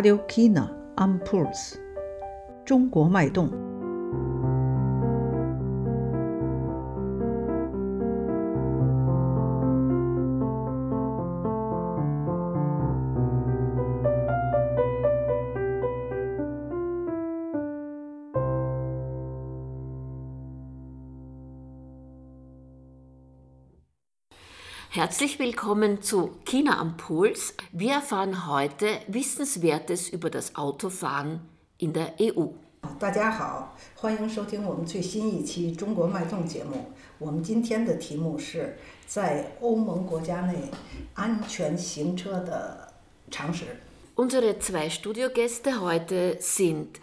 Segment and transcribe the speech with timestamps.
[0.00, 1.74] Radio China Ampuls，
[2.64, 3.69] 中国脉动。
[25.09, 27.53] Herzlich willkommen zu China am Puls.
[27.71, 31.41] Wir erfahren heute Wissenswertes über das Autofahren
[31.77, 32.53] in der E EU.
[32.99, 36.91] 大家好，欢迎收听我们最新一期《中国脉动》节目。
[37.17, 40.55] 我们今天的题目是在欧盟国家内
[41.15, 42.93] 安全行车的
[43.29, 43.65] 常识。
[44.15, 47.01] Unsere zwei Studiogäste heute sind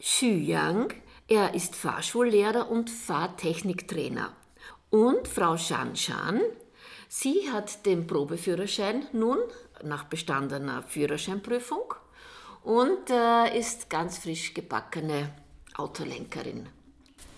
[0.00, 0.94] Xu Yang,
[1.28, 4.34] er ist Fahrschullehrer und Fahrtechniktrainer,
[4.90, 6.40] und Frau Shan Shan.
[7.08, 9.38] Sie hat den Probeführerschein nun
[9.82, 11.94] nach bestandener Führerscheinprüfung
[12.62, 15.30] und äh, ist ganz frisch gebackene
[15.76, 16.66] Autolenkerin.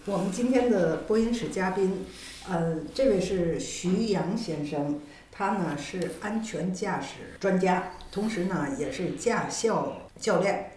[0.06, 2.04] 我们今天的播音室嘉宾，
[2.46, 5.00] 呃，这位是徐阳先生，
[5.32, 10.72] 他呢是安全驾驶专家，同时呢也是驾校教练。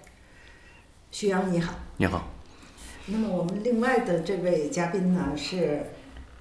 [1.12, 1.74] 徐阳你好。
[1.98, 2.24] 你好，
[3.08, 5.88] 那么我们另外的这位嘉宾呢是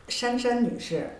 [0.06, 1.10] 珊珊女士，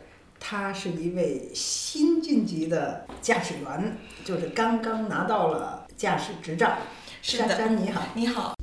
[0.40, 6.76] 她是一位新晋级的驾驶员，就是刚刚拿到了驾驶执照。
[7.22, 8.02] 是的珊珊你好。
[8.14, 8.54] 你好，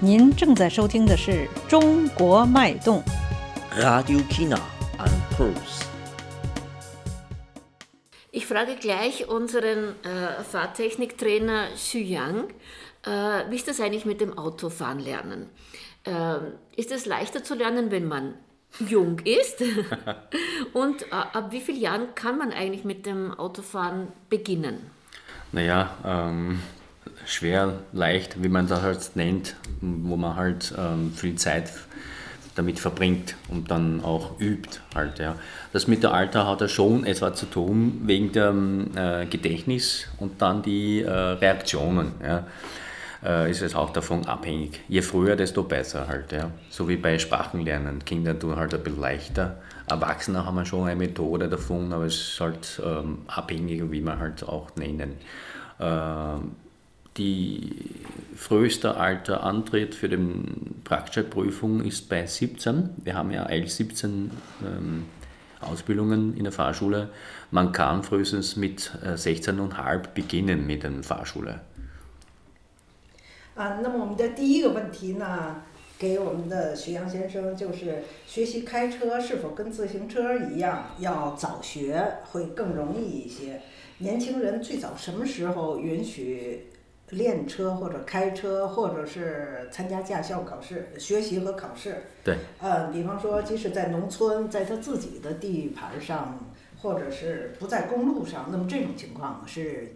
[0.00, 1.30] 您正在收听的是《
[1.68, 3.02] 中国脉动》。
[3.80, 4.58] Radio China
[4.98, 5.84] on Pulse.
[8.32, 12.48] Ich frage gleich unseren äh, Fahrtechniktrainer Xu Yang,
[13.04, 15.50] äh, wie ist das eigentlich mit dem Autofahren lernen?
[16.04, 18.36] Ähm, ist es leichter zu lernen, wenn man
[18.79, 19.63] jung ist?
[20.73, 24.77] Und äh, ab wie vielen Jahren kann man eigentlich mit dem Autofahren beginnen?
[25.51, 26.59] Naja, ähm,
[27.25, 31.71] schwer, leicht, wie man das halt nennt, wo man halt ähm, viel Zeit
[32.55, 35.35] damit verbringt und dann auch übt halt, ja.
[35.73, 40.41] Das mit der Alter hat er schon etwas zu tun wegen dem äh, Gedächtnis und
[40.41, 42.47] dann die äh, Reaktionen, ja.
[43.23, 44.81] Äh, ist es auch davon abhängig.
[44.87, 46.51] Je früher, desto besser halt, ja.
[46.69, 48.03] So wie bei Sprachenlernen.
[48.05, 49.57] Kinder tun halt ein bisschen leichter.
[49.87, 54.43] Erwachsene haben schon eine Methode davon, aber es ist halt ähm, abhängig, wie man halt
[54.43, 55.13] auch nennen.
[55.79, 56.51] Ähm,
[57.17, 57.71] die
[58.35, 60.17] früheste Alter Antritt für die
[60.83, 62.89] praktische Prüfung ist bei 17.
[62.97, 64.31] Wir haben ja eigentlich 17
[64.65, 65.05] ähm,
[65.61, 67.09] Ausbildungen in der Fahrschule.
[67.51, 71.61] Man kann frühestens mit äh, 16,5 beginnen mit der Fahrschule.
[73.55, 75.63] 啊，那么我们的第一个问题呢，
[75.97, 83.61] 给我们的徐阳先生，就是学习开车是否跟自行车一样，要早学会更容易一些？
[83.99, 86.67] 年轻人最早什么时候允许
[87.11, 92.03] 练车或者开车，或者是参加驾校考试、学习和考试？
[92.25, 96.37] 对，呃，比方说，即使在农村，在他自己的地盘上，
[96.81, 99.95] 或者是不在公路上，那么这种情况是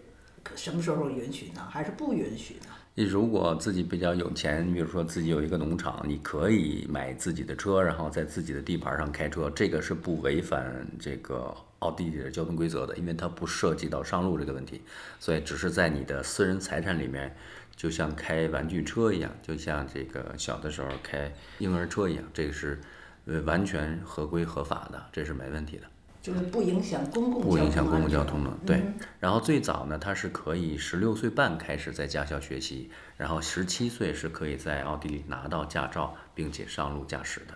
[0.56, 1.68] 什么时候允许呢？
[1.70, 2.68] 还是不允许呢？
[3.00, 14.82] 你如果自己比较有钱，比如说自己有一个农场，你可以买自己的车，然后在自己的地盘上开车，这个是不违反这个奥地利的交通规则的，因为它不涉及到上路这个问题，
[15.18, 17.34] 所以只是在你的私人财产里面，
[17.74, 22.82] 就像开玩具车一样，就像这个小的时候开婴儿车一样，这个是
[23.28, 25.84] 呃完全合规合法的，这是没问题的。
[26.29, 28.95] 就是不影响公共不影响公共交通的，对嗯。
[29.21, 37.55] 然后最早呢，他是可以十六岁半开始在驾校学习，然后十七岁是可以在奥地利拿到驾照，并且上路驾驶的。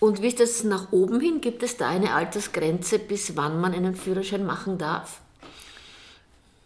[0.00, 1.40] Und wie ist das nach oben hin?
[1.40, 5.20] Gibt es da eine Altersgrenze, bis wann man einen Führerschein machen darf?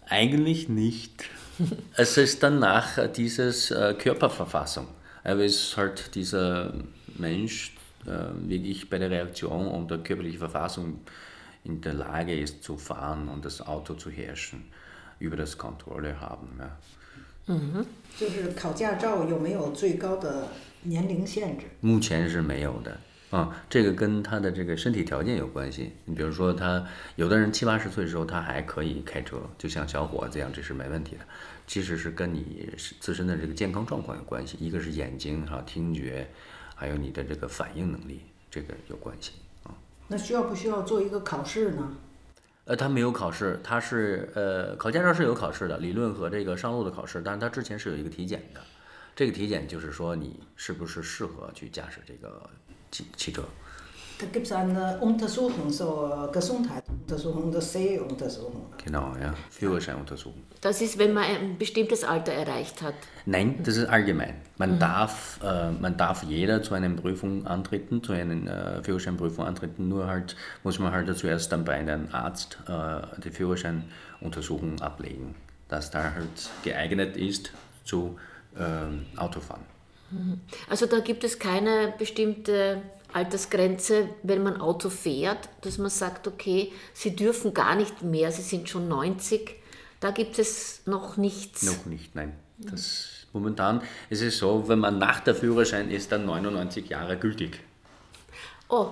[0.08, 1.24] Eigentlich nicht.
[1.94, 4.88] es ist danach äh, dieses äh, Körperverfassung.
[5.24, 6.72] Aber es ist halt dieser
[7.18, 10.99] Mensch äh, wirklich bei der Reaktion und der körperlichen Verfassung
[11.63, 14.63] in der Lage ist zu fahren und das Auto zu herrschen,
[15.19, 16.47] über das Kontrolle haben.
[16.59, 16.77] Ja.
[18.17, 20.47] 就是考驾照有没有最高的
[20.83, 21.65] 年龄限制？
[21.81, 22.97] 目前是没有的
[23.31, 25.91] 啊，这个跟他的这个身体条件有关系。
[26.05, 26.85] 你比如说他
[27.17, 31.25] 有的人七八十岁的时候他还可以开车，就像小伙子一样，这是没问题的。
[31.67, 36.29] 其实是跟你自身的这个健康状况有关系，一个是眼睛哈、听觉，
[36.75, 39.33] 还有你的这个反应能力，这个有关系
[39.63, 39.75] 啊。
[40.07, 41.97] 那需要不需要做一个考试呢？
[42.65, 48.61] 呃，他没有考试，他是呃考驾照是有考试的，理论和这个上路的考试，但是他之前是有一个体检的。
[49.15, 52.49] 这个体检就是说你是不是适合去驾驶这个
[52.89, 53.43] 汽汽车。
[54.23, 58.67] Da gibt es eine Untersuchung, so Gesundheitsuntersuchung, das Sehuntersuchung.
[58.81, 59.33] Genau, ja.
[59.49, 60.43] Führerscheinuntersuchung.
[60.61, 62.93] Das ist, wenn man ein bestimmtes Alter erreicht hat.
[63.25, 64.35] Nein, das ist allgemein.
[64.57, 69.89] Man, darf, äh, man darf jeder zu einer Prüfung antreten, zu einer äh, Führerscheinprüfung antreten,
[69.89, 75.35] nur halt muss man halt zuerst dann bei einem Arzt äh, die Führerscheinuntersuchung ablegen,
[75.67, 77.51] dass da halt geeignet ist
[77.83, 78.17] zu
[78.57, 79.63] ähm, Autofahren.
[80.69, 86.71] Also da gibt es keine bestimmte Altersgrenze, wenn man Auto fährt, dass man sagt, okay,
[86.93, 89.55] Sie dürfen gar nicht mehr, Sie sind schon 90.
[89.99, 91.63] Da gibt es noch nichts.
[91.63, 92.33] Noch nicht, nein.
[92.57, 97.59] Das, momentan ist es so, wenn man nach der Führerschein ist, dann 99 Jahre gültig.
[98.69, 98.89] Oh,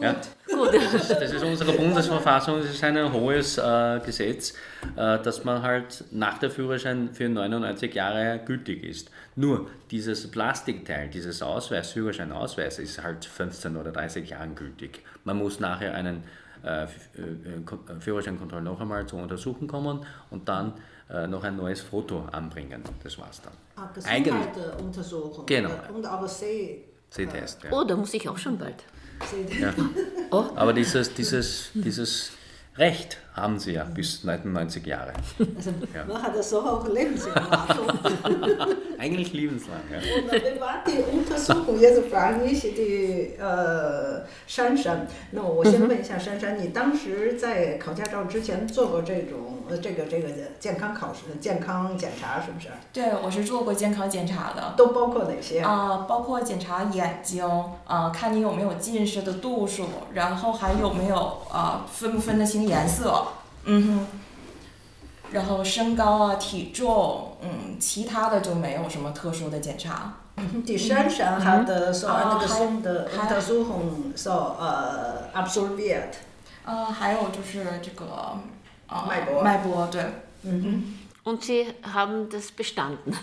[0.00, 0.16] Ja?
[0.50, 0.70] gut.
[0.74, 4.54] Das ist unsere Bundesverfassung, das ist ein hohes äh, Gesetz,
[4.96, 9.10] äh, dass man halt nach der Führerschein für 99 Jahre gültig ist.
[9.36, 15.00] Nur dieses Plastikteil, dieses Ausweis, Führerscheinausweis ist halt 15 oder 30 Jahren gültig.
[15.24, 16.24] Man muss nachher einen
[16.64, 16.88] äh, äh,
[17.64, 20.72] Kon- äh, Führerscheinkontrolle noch einmal zur Untersuchung kommen und dann
[21.10, 22.82] äh, noch ein neues Foto anbringen.
[23.02, 23.52] Das war's dann.
[23.76, 25.46] Ah, Eigentlich Gesundheitsuntersuchung.
[25.46, 25.70] Genau.
[25.94, 26.82] Und auch Seh.
[27.10, 27.62] Sehtest.
[27.62, 27.70] Ja.
[27.72, 28.82] Oh, da muss ich auch schon bald.
[29.60, 29.74] Ja.
[30.56, 32.32] Aber dieses, dieses, dieses
[32.76, 35.12] Recht haben sie ja bis 99 Jahre.
[35.56, 35.72] Also,
[36.06, 37.86] Man hat das so auch Lebenserwartung.
[38.98, 39.80] Eigentlich lebenslang.
[39.90, 39.98] Ja.
[39.98, 41.78] Und wie war die Untersuchung?
[41.78, 45.06] Jetzt frage ich die 呃珊珊。
[45.32, 50.28] 那我先问一下珊珊，你当时在考驾照之前做过这种呃这个这个
[50.60, 52.68] 健康考试、健康检查是不是？
[52.92, 55.60] 对，我是做过健康检查的，都包括哪些？
[55.60, 57.44] 啊、包括检查眼睛，
[57.84, 61.16] 啊、看你有没有近视的度数，然后还有没有
[61.50, 63.23] 啊、分不分得清颜色，
[63.66, 64.06] 嗯哼，
[65.32, 70.14] 然后身高啊、体重，嗯，其他的就没有什么特殊的检查。
[70.66, 73.20] Die Schanschan hat äh, so eine Ah, gesunde hi- hi.
[73.20, 76.14] Untersuchung so äh, absolviert.
[76.66, 78.06] 呃，还有就是这个
[78.88, 80.04] 啊、脉搏脉搏对，
[80.42, 80.94] 嗯哼。
[81.24, 83.14] Und Sie haben das bestanden.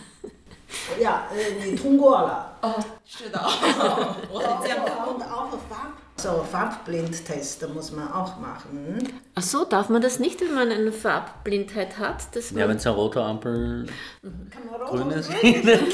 [1.00, 2.58] Ja, äh, 你通过了。
[2.62, 2.74] 哦，
[3.06, 3.40] 是的，
[4.32, 5.10] 我很健康。
[5.10, 8.98] Und auch Farb, so Farbblindtest muss man auch machen.
[9.34, 12.36] Ach so, darf man das nicht, wenn man eine Farbblindheit hat?
[12.36, 13.88] Dass Ja, wenn es eine rote Ampel
[14.22, 15.30] Kann man grün rot- ist,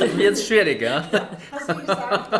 [0.02, 0.82] dann wird es schwierig.
[0.82, 1.04] Ja?
[1.52, 2.32] Hast du gesagt,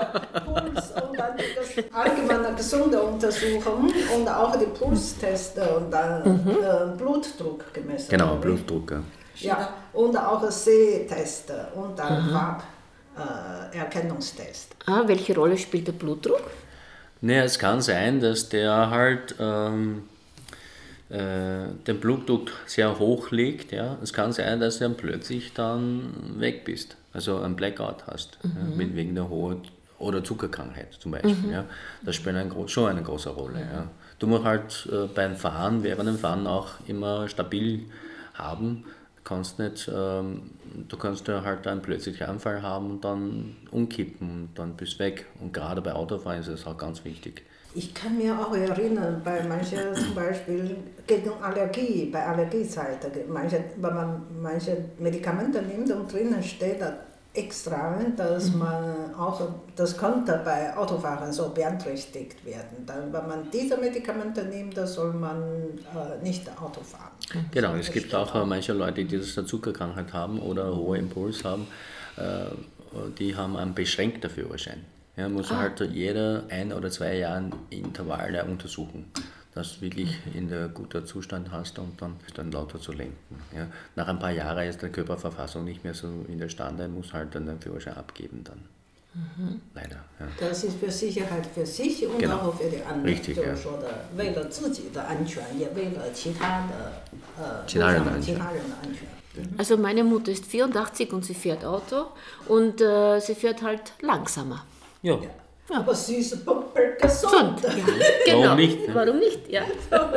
[0.46, 7.74] Puls und dann das allgemeine gesunde Untersuchung und auch die Pulsteste und dann äh, Blutdruck
[7.74, 8.10] gemessen.
[8.10, 8.36] Genau?
[8.36, 8.92] Blutdruck.
[8.92, 9.02] Ja.
[9.40, 13.74] Ja, und auch Sehteste und dann Farberkennungstest.
[13.74, 14.76] Äh, Erkennungstest.
[14.88, 16.42] ah, welche Rolle spielt der Blutdruck?
[17.22, 20.04] Naja, es kann sein, dass der halt ähm,
[21.10, 23.72] äh, den Blutdruck sehr hoch liegt.
[23.72, 23.98] Ja?
[24.04, 28.50] Es kann sein, dass du dann plötzlich dann weg bist, also ein Blackout hast, ja?
[28.76, 29.62] mit, wegen der hohen
[30.00, 31.52] oder Zuckerkrankheit zum Beispiel.
[31.52, 31.66] Ja?
[32.04, 33.60] Das spielt ein, schon eine große Rolle.
[33.60, 33.88] Ja?
[34.20, 37.86] Du musst halt äh, beim Fahren, während dem Fahren auch immer stabil
[38.34, 38.84] haben.
[39.16, 40.52] Du kannst nicht, ähm,
[40.88, 41.82] du kannst ja halt einen
[42.22, 45.26] Anfall haben und dann umkippen und dann bist du weg.
[45.40, 47.44] Und gerade bei Autofahren ist es auch ganz wichtig.
[47.74, 52.98] Ich kann mir auch erinnern, bei manchen zum Beispiel gegen Allergie, bei Allergiezeit,
[53.30, 56.82] manche, wenn man manche Medikamente nimmt und drinnen steht
[57.34, 59.42] extra, dass man auch,
[59.76, 62.86] das könnte bei Autofahrern so beeinträchtigt werden.
[62.86, 67.12] Dann, wenn man diese Medikamente nimmt, dann soll man äh, nicht Auto fahren.
[67.52, 71.44] Genau, es gibt auch äh, manche Leute, die das eine Zuckerkrankheit haben oder hohe Impuls
[71.44, 71.68] haben,
[72.18, 72.46] äh,
[73.20, 74.84] die haben einen beschränkten Führerschein.
[75.16, 79.12] Ja, muss halt jeder ein oder zwei Jahre Intervalle untersuchen,
[79.57, 83.37] dass du wirklich in der guten Zustand hast und dann, dann lauter zu lenken.
[83.55, 83.67] Ja.
[83.97, 87.35] Nach ein paar Jahren ist die Körperverfassung nicht mehr so in der Stande, muss halt
[87.35, 88.61] dann den Führerschein abgeben dann.
[89.75, 89.97] Leider.
[90.19, 90.27] Ja.
[90.41, 92.37] Das ist für Sicherheit für sich und Genau.
[92.49, 93.05] auch für die anderen.
[93.05, 93.55] Richtig, 就是 ja.
[93.57, 97.03] 说的，为了自己的安全，也为了其他的
[97.39, 99.07] 呃其他人的路上安全其他人的安全。
[99.59, 102.07] Also meine Mutter ist 84 und sie fährt Auto
[102.49, 104.65] und äh, sie fährt halt langsamer.
[105.03, 105.19] Ja.
[105.71, 106.65] Aber sie ist super
[107.01, 107.63] gesund.
[107.63, 107.77] Gesund,
[108.27, 108.43] ja, genau.
[108.43, 108.95] Warum nicht, ne?
[108.95, 109.63] Warum nicht, ja.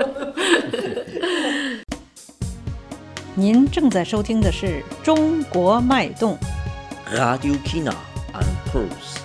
[3.38, 4.66] 您正在收听的是《
[5.04, 6.38] 中国脉动》。
[7.18, 7.94] Radio China
[8.34, 9.20] and Pulse.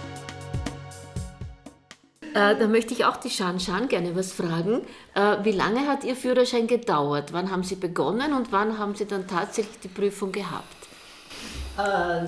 [2.35, 4.83] Äh, da möchte ich auch die Shan Shan gerne was fragen.
[5.14, 7.33] Äh, wie lange hat Ihr Führerschein gedauert?
[7.33, 10.81] Wann haben Sie begonnen und wann haben Sie dann tatsächlich die Prüfung gehabt?
[11.76, 12.26] 呃，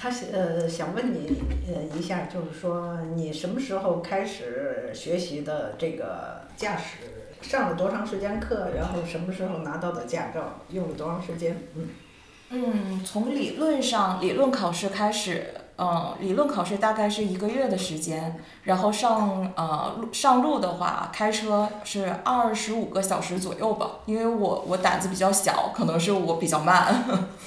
[0.00, 6.98] 他是呃想问你呃一下，就是说你什么时候开始学习的这个驾驶？
[7.42, 8.68] 上了多长时间课？
[8.76, 10.60] 然后什么时候拿到的驾照？
[10.70, 11.56] 用了多长时间？
[11.74, 11.88] 嗯，
[12.50, 24.00] 嗯，从理论上理论考试开始，嗯，理论考试大概是一个月的时间，然后上呃路上路的话，开车是二十五个小时左右吧。
[24.06, 27.04] 因为我我胆子比较小，可能是我比较慢。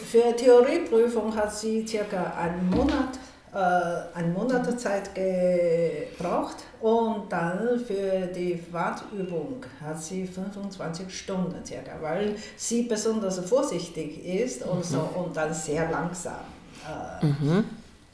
[0.09, 3.19] Für Theorieprüfung hat sie circa einen Monat,
[3.53, 11.91] äh, einen Monat Zeit gebraucht und dann für die Fahrtübung hat sie 25 Stunden circa,
[12.01, 16.45] weil sie besonders vorsichtig ist und so und dann sehr langsam.
[16.87, 17.25] Äh,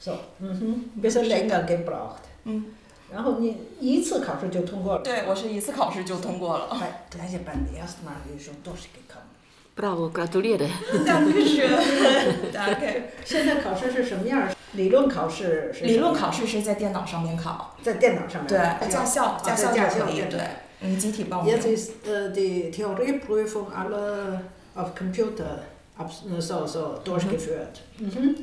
[0.00, 2.22] So, mhm, ein bisschen länger gebraucht.
[2.44, 2.64] 嗯，
[3.12, 5.02] 然后你一次考试就通过了。
[5.02, 6.68] 对我是一次考试就通过了。
[6.70, 9.26] Gleich- Gleich beim ersten Mal ist schon durchgekommen.
[9.76, 10.68] Bravo, gratuliere.
[11.06, 11.70] Dankeschön.
[12.52, 13.02] Danke.
[13.24, 14.52] 现在考试是什么样儿？
[14.72, 18.48] 理论考试是理论考试是在电脑上面考，在电脑上面。
[18.48, 20.40] 对，啊驾校驾校在驾就可以，校对对，
[20.82, 21.54] 嗯，集体报名。
[21.56, 24.40] Jetzt ist äh, die Theorieprüfung alle
[24.74, 25.60] auf Computer
[25.98, 27.80] abs- äh, so, so durchgeführt.
[27.98, 28.34] Mhm.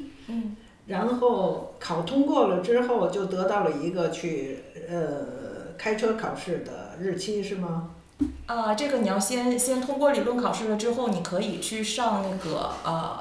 [0.88, 7.90] 嗯，然后考通过了之后，就得到了一个去呃开车考试的日期，是吗？
[8.46, 13.20] 啊、这个你要先先通过理论考试了之后，你可以去上那个呃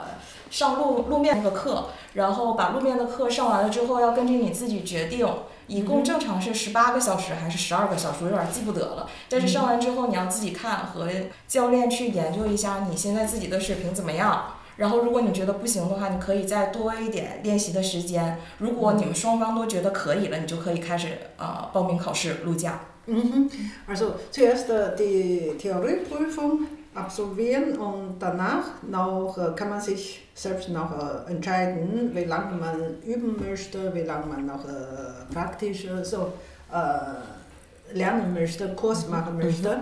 [0.51, 5.27] 上路路面那个课，然后把路面的课上完了之后，要根据你自己决定，
[5.67, 9.09] 一共正常是十八个小时还是十二个小时，我有点记不得了。
[9.29, 11.09] 但是上完之后你要自己看和
[11.49, 14.57] 教练去研究一下你现在自己的水平怎么样。
[14.77, 18.39] 然后，如果你觉得不行的话，你可以再多一点练习的时间。
[18.59, 22.81] 如果你们双方都觉得可以了，你就可以开始呃报名考试录驾。
[23.07, 23.51] Mhm.
[23.87, 30.91] Also zuerst äh, die Theorieprüfung absolvieren und danach noch äh, kann man sich selbst noch
[30.93, 36.33] äh, entscheiden, wie lange man üben möchte, wie lange man noch äh, praktisch äh, so
[36.73, 39.81] äh, lernen möchte, Kurs machen möchte.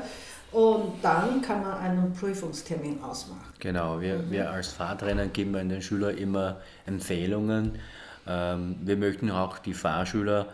[0.53, 3.53] Und dann kann man einen Prüfungstermin ausmachen.
[3.59, 7.79] Genau, wir, wir als Fahrtrainer geben den Schülern immer Empfehlungen.
[8.27, 10.49] Ähm, wir möchten auch die Fahrschüler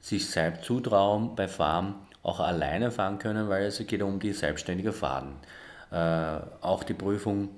[0.00, 4.92] sich selbst zutrauen bei Fahren, auch alleine fahren können, weil es geht um die selbstständige
[4.92, 5.36] Fahren.
[5.92, 7.48] Äh, auch die Prüfung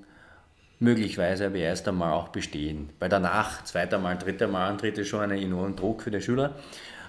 [0.79, 2.91] möglicherweise aber erst einmal auch bestehen.
[2.99, 6.53] Weil danach, zweiter Mal, dritter Mal antritt ist schon einen enormen Druck für die Schüler.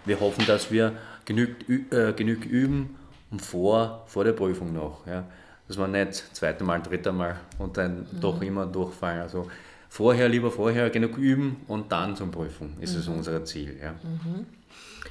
[0.06, 0.92] Wir hoffen, dass wir
[1.26, 2.97] genügend, äh, genug üben
[3.36, 5.06] vor, vor der Prüfung noch.
[5.06, 5.24] Ja.
[5.66, 9.20] Dass man nicht zweite Mal, dritte Mal und dann doch immer durchfallen.
[9.20, 9.50] Also
[9.90, 13.78] vorher, lieber vorher genug üben und dann zur Prüfung ist es unser Ziel.
[13.82, 13.94] Ja.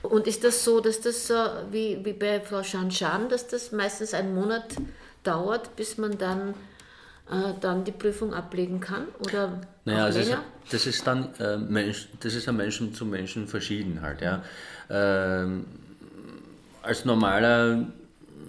[0.02, 1.36] Und ist das so, dass das so
[1.72, 4.76] wie, wie bei Frau Shanshan, dass das meistens einen Monat
[5.24, 6.54] dauert, bis man dann,
[7.30, 9.08] äh, dann die Prüfung ablegen kann?
[9.20, 10.44] Oder Naja, also länger?
[10.72, 14.44] das ist dann äh, Mensch, das ist ja Menschen zu Menschen verschieden halt, ja.
[14.90, 15.66] Ähm,
[16.82, 17.86] als normaler,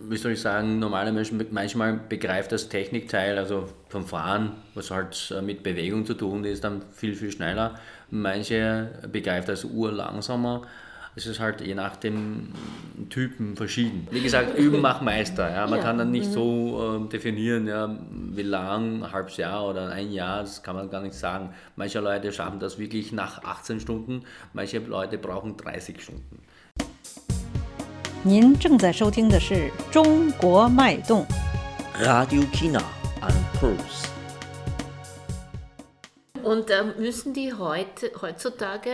[0.08, 4.90] wie soll ich sagen, normaler Mensch be- manchmal begreift das Technikteil, also vom Fahren, was
[4.90, 7.74] halt äh, mit Bewegung zu tun ist, dann viel, viel schneller.
[8.10, 10.62] Manche begreift das urlangsamer.
[11.16, 12.50] Es ist halt je nach dem
[13.10, 14.06] Typen verschieden.
[14.12, 15.50] Wie gesagt, Üben macht Meister.
[15.50, 15.66] Ja.
[15.66, 15.84] Man Ja.
[15.84, 17.92] kann dann nicht so ähm, definieren, ja,
[18.34, 21.50] wie lang, ein halbes Jahr oder ein Jahr, das kann man gar nicht sagen.
[21.74, 26.38] Manche Leute schaffen das wirklich nach 18 Stunden, manche Leute brauchen 30 Stunden.
[28.23, 29.53] 您正在收听的是《
[29.91, 31.25] 中国脉动》。
[32.05, 32.81] Radio China
[33.21, 34.07] and Pulse.
[36.43, 38.89] Und ähm, müssen die heute, heutzutage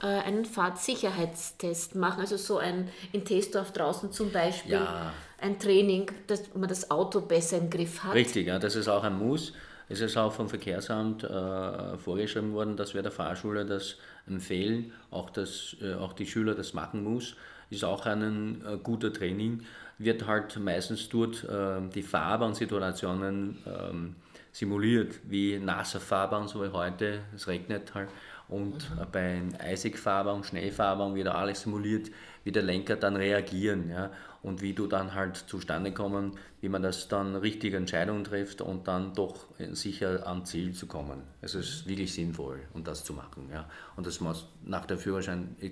[0.00, 2.20] äh, einen Fahrtsicherheitstest machen?
[2.20, 5.12] Also so ein in Testorf draußen zum Beispiel, Ja.
[5.40, 8.14] ein Training, dass man das Auto besser im Griff hat?
[8.14, 9.52] Richtig, ja, das ist auch ein Muss.
[9.90, 13.96] Es ist auch vom Verkehrsamt äh, vorgeschrieben worden, dass wir der Fahrschule das
[14.26, 17.36] empfehlen, auch, dass, äh, auch die Schüler das machen muss.
[17.69, 19.63] ist auch ein äh, guter Training.
[19.97, 24.15] Wird halt meistens dort äh, die Fahrbahnsituationen ähm,
[24.51, 28.09] simuliert, wie nasse Fahrbahn, so wie heute, es regnet halt.
[28.47, 32.09] Und äh, bei Eisigfahrbahn, Schneefahrbahn wird alles simuliert,
[32.43, 34.09] wie der Lenker dann reagieren ja,
[34.42, 38.86] und wie du dann halt zustande kommen, wie man das dann richtige Entscheidungen trifft und
[38.88, 41.22] dann doch äh, sicher am Ziel zu kommen.
[41.40, 43.48] Es ist wirklich sinnvoll, um das zu machen.
[43.52, 43.66] Ja.
[43.96, 45.70] Und das muss nach der Führerschein, äh,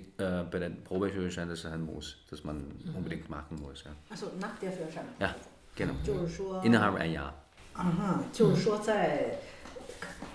[0.49, 3.83] bei dem Probeführerschein, das ist ein Muss, das man unbedingt machen muss.
[3.83, 5.05] Ja, Also nach der Führerschein.
[5.19, 5.35] ja
[5.75, 5.93] genau.
[6.05, 7.33] 就是说 Innerhalb ein Jahr.
[7.73, 9.35] 啊哈，就是说在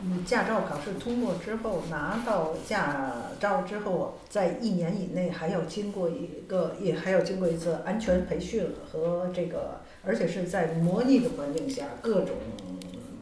[0.05, 12.36] 嗯驾照考试通过之后，拿到驾照之后，在一年以内还要经过一个，也还要经过一次安全培训和这个，而且是在模拟的环境下，各种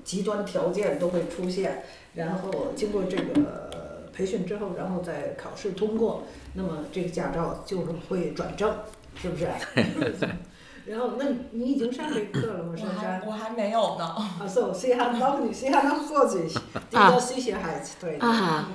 [0.03, 1.83] 极端条件都会出现，
[2.15, 6.24] 然后经过这个培训之后，然后再考试通过，
[6.55, 8.74] 那么这个驾照就是会转正，
[9.15, 9.48] 是不是？
[10.88, 12.71] 然后，那你已经上这个课了吗？
[12.73, 13.21] 我珊珊？
[13.21, 14.04] 还我还没有呢。
[14.04, 16.54] 啊，so sie hat noch nicht, sie hat noch vor sich
[16.95, 17.11] Ah.
[17.11, 18.23] diese Sicherheitstraining.
[18.23, 18.66] Aha.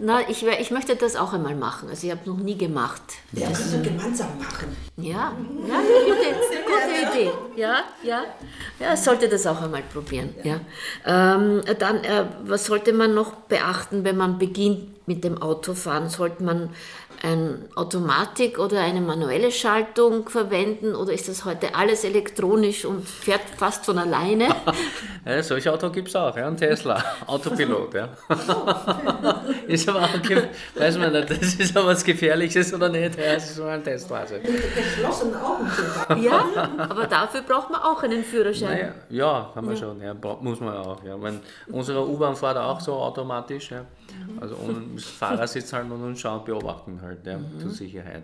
[0.00, 1.88] Na, ich, wär- ich möchte das auch einmal machen.
[1.88, 3.02] Also ich habe noch nie gemacht.
[3.32, 4.76] Ja, das müssen wir gemeinsam machen.
[4.96, 5.32] Ja,
[5.68, 6.28] ja gute,
[6.66, 7.30] gute Idee.
[7.54, 8.24] Ja, ja.
[8.80, 10.34] Ja, ich sollte das auch einmal probieren.
[10.42, 10.58] Ja.
[11.06, 16.08] Ähm, dann, äh, was sollte man noch beachten, wenn man beginnt mit dem Autofahren?
[16.08, 16.70] Sollte man
[17.25, 23.41] eine Automatik oder eine manuelle Schaltung verwenden oder ist das heute alles elektronisch und fährt
[23.57, 24.47] fast von alleine?
[25.27, 28.09] Ja, solche Auto gibt es auch, ja, ein Tesla, Autopilot, ja.
[29.67, 30.09] ist aber auch,
[30.75, 33.83] weiß man nicht, das ist aber was Gefährliches oder nicht, ja, es ist nur ein
[33.83, 34.35] Testphase.
[34.35, 38.69] Mit geschlossenen Augen zu Ja, aber dafür braucht man auch einen Führerschein.
[38.69, 41.03] Naja, ja, kann man schon, ja, muss man auch.
[41.03, 41.19] Ja.
[41.19, 41.39] Wenn
[41.71, 43.83] unsere U-Bahn fährt auch so automatisch, ja.
[44.39, 48.23] also ohne das Fahrer sitzt halt und uns schaut, beobachten halt, ja, zur Sicherheit.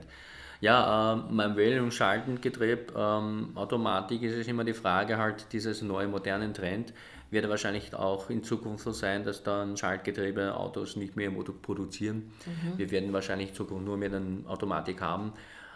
[0.60, 5.51] Ja, ähm, beim Wählen und Schalten Getrieb, ähm, Automatik ist es immer die Frage halt,
[5.53, 6.93] dieses neue modernen Trend
[7.31, 12.31] wird wahrscheinlich auch in Zukunft so sein, dass dann Schaltgetriebe Autos nicht mehr produzieren.
[12.77, 15.33] Wir werden wahrscheinlich in Zukunft nur mehr eine Automatik haben.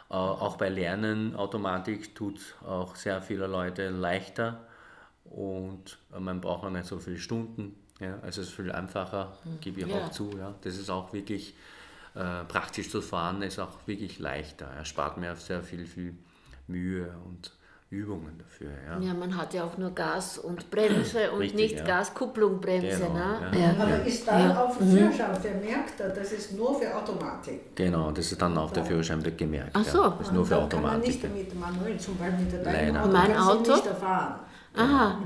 [0.09, 4.59] Äh, auch bei Lernen Automatik tut auch sehr viele Leute leichter
[5.23, 7.75] und äh, man braucht auch nicht so viele Stunden.
[7.99, 9.95] Ja, also es ist viel einfacher, gebe ich Ja.
[9.95, 10.29] auch zu.
[10.37, 10.53] Ja.
[10.61, 11.55] Das ist auch wirklich
[12.15, 14.67] äh, praktisch zu fahren, ist auch wirklich leichter.
[14.77, 16.15] Er spart mir sehr viel, viel
[16.67, 17.51] Mühe und
[17.91, 18.71] Übungen dafür.
[18.87, 18.99] Ja.
[18.99, 21.85] Ja, man hat ja auch nur Gas und Bremse und Richtig, nicht ja.
[21.85, 22.97] Gas, Kupplung, Bremse.
[22.97, 23.51] Genau, ne?
[23.53, 23.59] ja.
[23.59, 23.83] Ja.
[23.83, 27.75] Aber ist da auf dem Führerschein vermerkt, das ist nur für Automatik?
[27.75, 29.69] Genau, das ist dann auf der Führerschein wird gemerkt.
[29.73, 30.01] Ach so.
[30.01, 30.09] Ja.
[30.17, 31.23] Das ist nur für Dann kann man Automatik.
[31.23, 33.01] nicht mit manuell, zum Beispiel mit der Leider.
[33.03, 33.71] Auto, Mein Auto?
[33.75, 34.39] nicht erfahren.
[34.77, 35.17] Aha,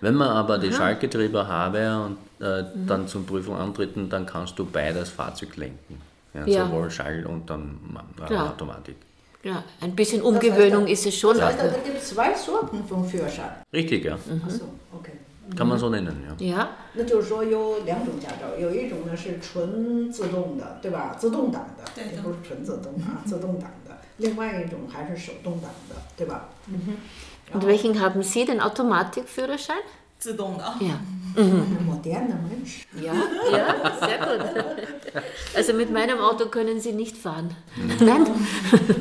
[0.00, 2.86] Wenn man aber die Schaltgetriebe habe und äh, Mhm.
[2.88, 6.00] dann zur Prüfung antreten, dann kannst du beides Fahrzeug lenken.
[6.35, 6.65] Ja, Ja.
[6.65, 7.79] Sowohl Schall und dann
[8.21, 8.49] äh, Klar.
[8.51, 8.95] Automatik.
[9.43, 11.35] ja, ein bisschen Umgewöhnung ist es schon.
[11.37, 13.51] Das heißt, aber- da gibt es zwei Sorten vom Führerschein.
[13.73, 14.15] Richtig, ja.
[14.15, 14.41] Mhm.
[14.45, 15.13] Achso, okay.
[15.57, 16.45] Kann man so nennen, ja.
[16.57, 21.15] Ja, 那就是说有两种驾照，有一种呢是纯自动的，对吧？
[21.19, 23.97] 自动挡的，对的也不是纯自动啊，自动挡的。
[24.17, 26.45] 另外一种还是手动挡的，对吧？
[27.53, 29.81] und welchen haben Sie, den Automatikführerschein?
[30.19, 30.63] 自动的。
[30.79, 30.99] Ja.
[31.37, 32.85] Ein moderner Mensch.
[33.01, 33.13] Ja,
[33.49, 34.63] ja, sehr gut.
[35.55, 37.55] Also mit meinem Auto können Sie nicht fahren.
[38.01, 38.27] Nein?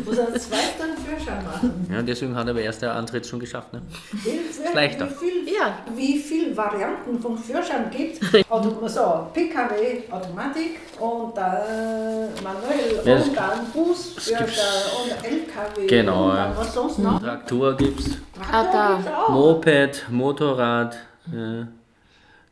[0.06, 1.88] Muss er einen zweiten Führerschein machen.
[1.92, 2.00] ja.
[2.02, 3.72] Deswegen hat er aber erst der Antritt schon geschafft.
[3.72, 3.82] Ne?
[4.12, 5.08] Wie, wie, leichter.
[5.10, 5.78] Wie viel, Ja.
[5.96, 13.28] wie viel Varianten vom Führerschein gibt Auto, so, PKW, Automatik und dann manuell Ja, es-
[13.28, 16.56] und dann Busführerschein und LKW Genau, und dann ja.
[16.56, 17.20] was sonst noch?
[17.20, 18.10] Traktor gibt es,
[18.52, 18.94] Ah, da.
[18.96, 19.28] gibt's auch.
[19.30, 20.96] Moped, Motorrad,
[21.31, 21.67] ja.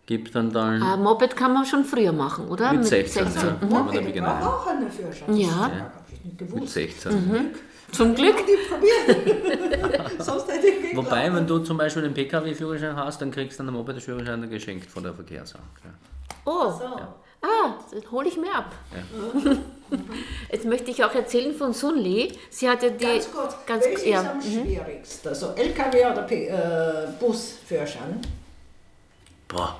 [0.05, 2.73] gibt dann dann Ah, Moped kann man schon früher machen, oder?
[2.73, 3.25] mit 16.
[3.25, 3.47] 16.
[3.47, 3.57] Ja.
[3.61, 3.69] Mhm.
[3.69, 4.31] Moped genau.
[4.31, 5.35] auch einen Führerschein.
[5.35, 5.71] Ja.
[6.23, 6.73] Nicht Mit gewusst.
[6.73, 7.53] 16.
[7.91, 8.35] Zum Glück.
[8.45, 10.09] Die probieren.
[10.19, 11.07] Sonst hätte ich geglaubt.
[11.07, 15.03] Wobei, wenn du zum Beispiel den Pkw-Führerschein hast, dann kriegst du einen Moped-Führerschein geschenkt von
[15.03, 15.63] der Verkehrsamt.
[15.83, 15.91] Ja.
[16.45, 16.85] Oh, So.
[16.85, 18.71] ah, das hole ich mir ab.
[20.51, 22.33] Jetzt möchte ich auch erzählen von Sun Li.
[22.49, 23.05] Sie hatte die...
[23.05, 24.21] Ganz kurz, ganz, welches ja.
[24.21, 24.63] ist am mhm.
[24.63, 25.35] schwierigsten?
[25.35, 28.19] So LKW oder P äh, Busführerschein?
[29.53, 29.79] Boah,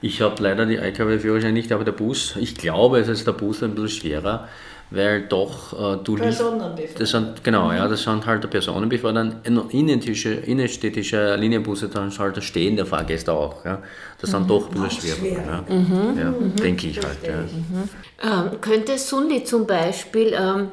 [0.00, 3.62] ich habe leider die LKW-Führerschein nicht, aber der Bus, ich glaube, es ist der Bus
[3.62, 4.48] ein bisschen schwerer,
[4.90, 6.98] weil doch äh, du Personenbeförderung.
[6.98, 9.36] Das sind, genau, ja, das sind halt Personenbeförderung.
[9.70, 13.64] Innenstädtische, innenstädtische Linienbusse, dann ist halt der stehende Fahrgäste auch.
[13.64, 13.78] Ja.
[14.20, 15.64] Das sind doch ein bisschen schwerer.
[15.68, 16.22] Ja.
[16.22, 17.18] Ja, denke ich halt.
[17.22, 18.44] Ja.
[18.44, 20.34] Ähm, könnte Sun Li zum Beispiel...
[20.38, 20.68] Ähm,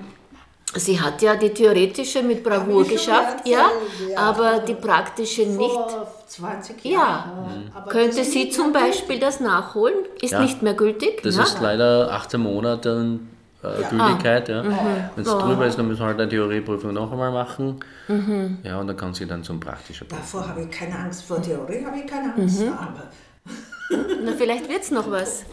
[0.76, 4.20] Sie hat ja die theoretische mit Bravour geschafft, ja, erzählt, ja.
[4.20, 5.58] aber die praktische nicht.
[5.58, 6.92] Vor 20 Ja.
[6.92, 7.72] Jahren.
[7.74, 9.96] Aber Könnte sie zum Beispiel das nachholen?
[10.22, 10.42] Ist Ja.
[10.42, 11.24] nicht mehr gültig?
[11.24, 11.44] Das ja?
[11.44, 13.20] ist leider 18 Monate
[13.64, 14.48] äh, Gültigkeit.
[14.50, 14.64] Ja.
[15.16, 17.80] Wenn es drüber ist, dann müssen wir halt eine Theorieprüfung noch einmal machen.
[18.64, 20.24] Ja, und dann kann sie dann zum praktischen Prüfung.
[20.24, 22.62] Davor habe ich keine Angst, vor Theorie habe ich keine Angst.
[22.62, 23.04] Aber
[23.90, 25.44] Na, vielleicht wird es noch was.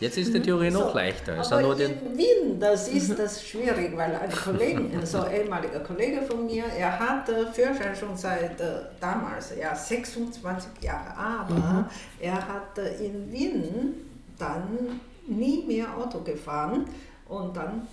[0.00, 1.38] Jetzt ist die Theorie noch leichter.
[1.38, 5.20] Es sind Aber nur den, in Wien, das ist das schwierig, weil ein Kollege, so
[5.20, 8.64] ein ehemaliger Kollege von mir, er hatte Führerschein schon seit äh,
[9.00, 11.88] damals, ja 26 Jahre, aber
[12.20, 13.94] er hat äh, in Wien
[14.38, 16.86] dann nie mehr Auto gefahren
[17.28, 17.86] und dann,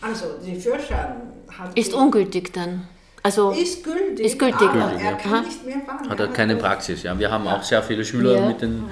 [0.00, 1.16] also die Führerschein
[1.50, 2.86] hat Ist ungültig dann.
[3.23, 4.99] Also, ist gültig, Ist gültig, aber ja.
[4.99, 5.41] er kann Aha.
[5.41, 6.07] nicht mehr fahren.
[6.07, 7.01] hat Er er keine äh, Praxis.
[7.01, 7.17] Ja.
[7.17, 8.45] Wir haben auch sehr viele Schüler Ja.
[8.47, 8.83] mit den,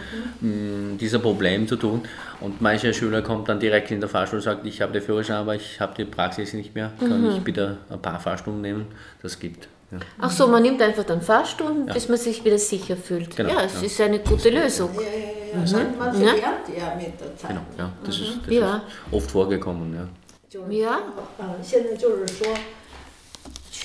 [0.42, 2.02] mh, dieser Problem zu tun.
[2.42, 5.36] Und mancher Schüler kommt dann direkt in der Fahrschule und sagt, ich habe den Führerschein,
[5.38, 6.92] aber ich habe die Praxis nicht mehr.
[7.00, 8.88] Kann ich bitte ein paar Fahrstunden nehmen?
[9.22, 9.68] Das gibt.
[9.92, 10.00] Ja.
[10.20, 13.36] ach so, man nimmt einfach dann Fahrstunden, bis man sich wieder sicher fühlt.
[13.36, 13.86] Genau, ja, es ja.
[13.86, 14.90] ist eine gute Lösung.
[14.96, 15.88] Ja, ja, ja, ja.
[16.00, 16.12] Man Ja.
[16.30, 17.50] verlernt ja mit der Zeit.
[17.52, 18.76] Genau, ja, das, ist, das Ja.
[18.78, 19.94] ist oft vorgekommen.
[19.94, 20.08] Ja.
[20.50, 21.00] 就是 Ja.
[21.40, 22.48] 呃，现在就是说，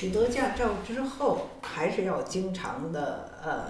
[0.04, 3.68] 取得驾照之后，还是要经常的呃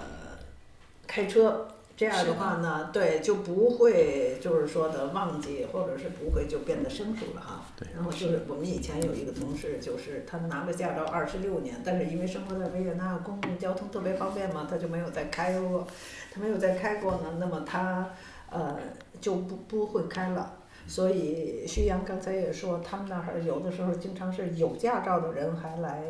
[1.06, 1.68] 开车。
[1.96, 7.62] 这样的话呢，对，就不会就是说的忘记，或者是不会就变得生疏了哈。
[7.76, 7.86] 对。
[7.94, 15.86] 然后就是我们以前有一个同事，就是他拿了驾照二十六年，但是因为生活在维也纳，公共交通特别方便嘛，他就没有再开过，
[16.32, 18.10] 他没有再开过呢，那么他
[18.50, 18.76] 呃
[19.20, 20.52] 就不不会开了。
[20.86, 26.02] 所以徐阳刚才也说，他们那儿有的时候经常是有驾照的人还来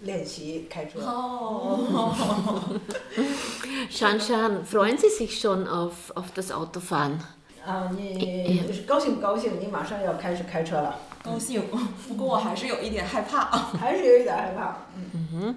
[0.00, 1.00] 练习开车。
[1.00, 2.14] 哦，
[3.90, 7.18] Shan Shan, freuen Sie sich schon auf, auf das Autofahren?
[7.64, 9.60] 啊，你高兴不高兴？
[9.60, 11.62] 你马上要开始开车了，高兴，
[12.08, 13.44] 不过我还是有一点害怕。
[13.78, 14.78] 还是有一点害怕，
[15.12, 15.56] 嗯哼。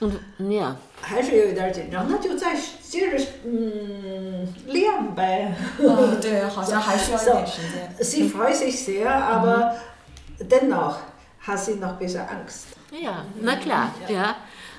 [0.00, 0.12] 嗯
[0.50, 0.74] ja.
[1.01, 5.55] 还是有一点紧张，那就再接着嗯练呗。
[5.79, 7.95] 嗯，对，好像还需要一点时间。
[7.99, 9.75] Sie freut sich sehr, aber
[10.39, 10.97] dennoch
[11.45, 12.75] hat sie noch ein bisschen Angst.
[12.91, 14.35] Ja, na klar, ja.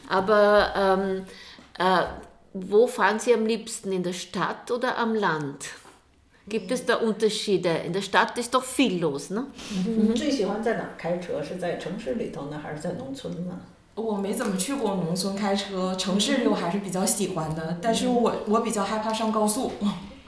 [0.09, 1.27] Aber ähm,
[1.79, 2.05] äh,
[2.53, 3.93] wo fahren Sie am liebsten?
[3.93, 5.67] In der Stadt oder am Land?
[6.49, 7.71] Gibt es da Unterschiede?
[7.85, 9.47] In der Stadt ist doch viel los, ne?
[9.85, 11.43] 你最喜欢在哪儿开车？
[11.43, 13.59] 是在城市里头呢，还是在农村呢？
[13.95, 19.73] 我没怎么去过农村开车，城市里我还是比较喜欢的，但是我我比较害怕上高速，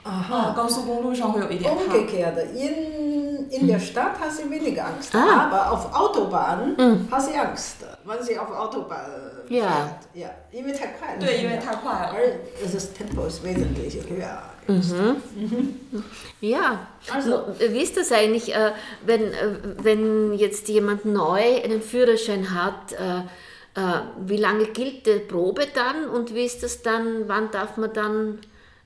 [0.03, 1.83] 啊啊，高速公路上会有一点怕。
[1.83, 5.47] Umgekehrt, in, in der Stadt hat sie weniger Angst, Ah.
[5.47, 6.75] aber auf Autobahn
[7.11, 9.05] hat sie Angst, wenn sie auf Autobahn
[9.49, 9.65] Ja.
[9.67, 9.99] fährt.
[10.15, 11.19] Ja, 因为太快了。
[11.19, 12.11] 对，因为太快了。
[12.13, 14.39] 而 das Tempo ist wesentlich höher.
[16.41, 16.79] Ja.
[17.11, 18.71] Also- Nur, Wie ist das eigentlich, äh,
[19.05, 22.93] wenn, äh, wenn jetzt jemand neu einen Führerschein hat?
[23.74, 23.80] äh,
[24.26, 27.28] wie lange gilt die Probe dann und wie ist das dann?
[27.28, 28.38] Wann darf man dann?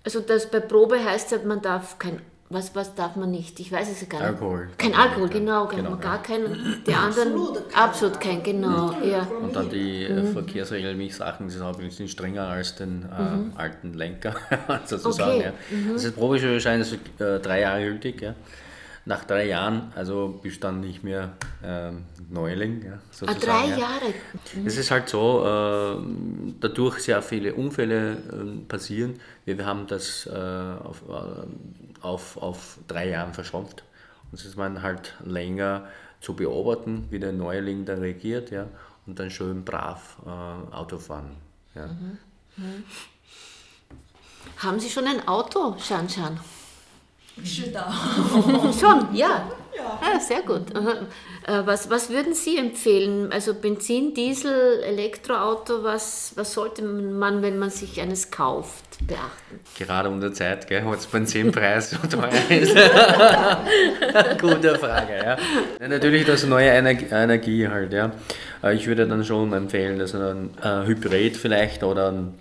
[0.05, 2.21] Also das bei Probe heißt ja, man darf kein
[2.51, 3.61] was, was darf man nicht?
[3.61, 4.29] Ich weiß es ja gar nicht.
[4.29, 4.69] Alkohol.
[4.79, 5.97] Kein Alkohol, genau, Genau, genau ja.
[5.97, 6.83] gar keinen.
[6.87, 8.95] Die anderen Absolut kein absolut kein, genau.
[9.03, 9.29] Ja.
[9.43, 13.03] Und dann die äh, Verkehrsregeln, wie ich Sachen, die sind ein bisschen strenger als den
[13.05, 14.35] äh, alten Lenker,
[14.87, 15.41] sozusagen.
[15.41, 15.53] Okay.
[15.71, 15.93] Ja.
[15.93, 18.23] Das ist Probeschein ist äh, drei Jahre gültig.
[18.23, 18.35] Ja.
[19.09, 21.33] Nach drei Jahren, also bist du dann nicht mehr
[21.65, 23.79] ähm, Neuling, ja, Ah, drei ja.
[23.79, 24.13] Jahre.
[24.67, 25.97] Es ist halt so, äh,
[26.61, 29.19] dadurch sehr viele Unfälle äh, passieren.
[29.47, 33.83] Wir, wir haben das äh, auf, äh, auf, auf drei Jahren verschrumpft.
[34.31, 35.89] Und es ist man halt länger
[36.21, 38.67] zu beobachten, wie der Neuling da reagiert, ja,
[39.07, 41.31] und dann schön brav äh, Auto fahren.
[41.75, 41.89] Ja.
[44.59, 46.39] Haben Sie schon ein Auto, Shan Shan?
[47.45, 47.81] 是的，
[48.79, 49.45] Schon, ja.
[50.03, 50.75] Ja, sehr gut.
[50.75, 51.07] Aha.
[51.47, 53.31] Äh, Was, was würden Sie empfehlen?
[53.33, 59.61] Also Benzin, Diesel, Elektroauto, was, was sollte man, wenn man sich eines kauft, beachten?
[59.79, 62.75] Gerade um der Zeit, gell, wo jetzt Benzinpreis so teuer ist.
[64.41, 65.37] Gute Frage, ja.
[65.81, 65.89] ja.
[65.89, 68.11] Natürlich das neue Ener- Energie halt, ja.
[68.65, 72.35] Äh, Ich würde dann schon empfehlen, dass ein äh, Hybrid vielleicht oder ein,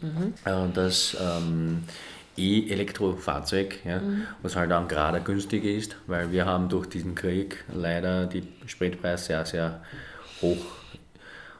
[0.46, 1.84] äh, das ähm,
[2.38, 4.02] E-Elektrofahrzeug, ja,
[4.41, 9.23] was halt dann gerade günstig ist, weil wir haben durch diesen Krieg leider die Spritpreise
[9.26, 9.82] sehr, sehr
[10.41, 10.58] hoch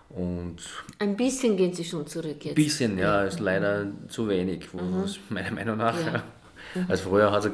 [0.10, 0.58] und
[1.00, 2.56] Ein bisschen gehen Sie schon zurück jetzt.
[2.56, 4.68] bisschen, ja, ist leider zu wenig,
[5.04, 6.00] es meiner Meinung nach.
[6.00, 6.14] Ja.
[6.14, 6.24] Ja.
[6.88, 7.54] Also früher hat ein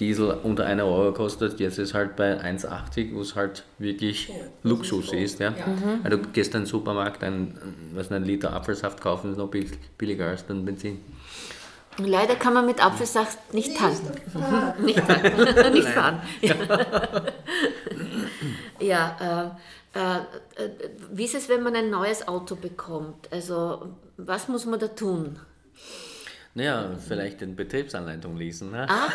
[0.00, 4.36] Diesel unter 1 Euro gekostet, jetzt ist halt bei 1,80, wo es halt wirklich das
[4.62, 5.40] Luxus ist ist.
[5.40, 5.50] Ja.
[5.50, 5.66] Ja.
[6.02, 7.56] Weil du gehst in den Supermarkt, ein,
[7.94, 10.98] was, einen Liter Apfelsaft kaufen, ist noch bill- billiger als dann Benzin.
[11.98, 14.12] Leider kann man mit Apfelsaft nicht tanken.
[14.84, 15.72] Nicht fahren.
[15.72, 16.22] nicht fahren.
[18.80, 19.54] Ja, ja
[19.94, 20.70] äh, äh, äh,
[21.10, 23.32] wie ist es, wenn man ein neues Auto bekommt?
[23.32, 25.40] Also, was muss man da tun?
[26.54, 28.72] Naja, vielleicht in Betriebsanleitung lesen.
[28.72, 28.86] Ne?
[28.88, 29.08] Ah,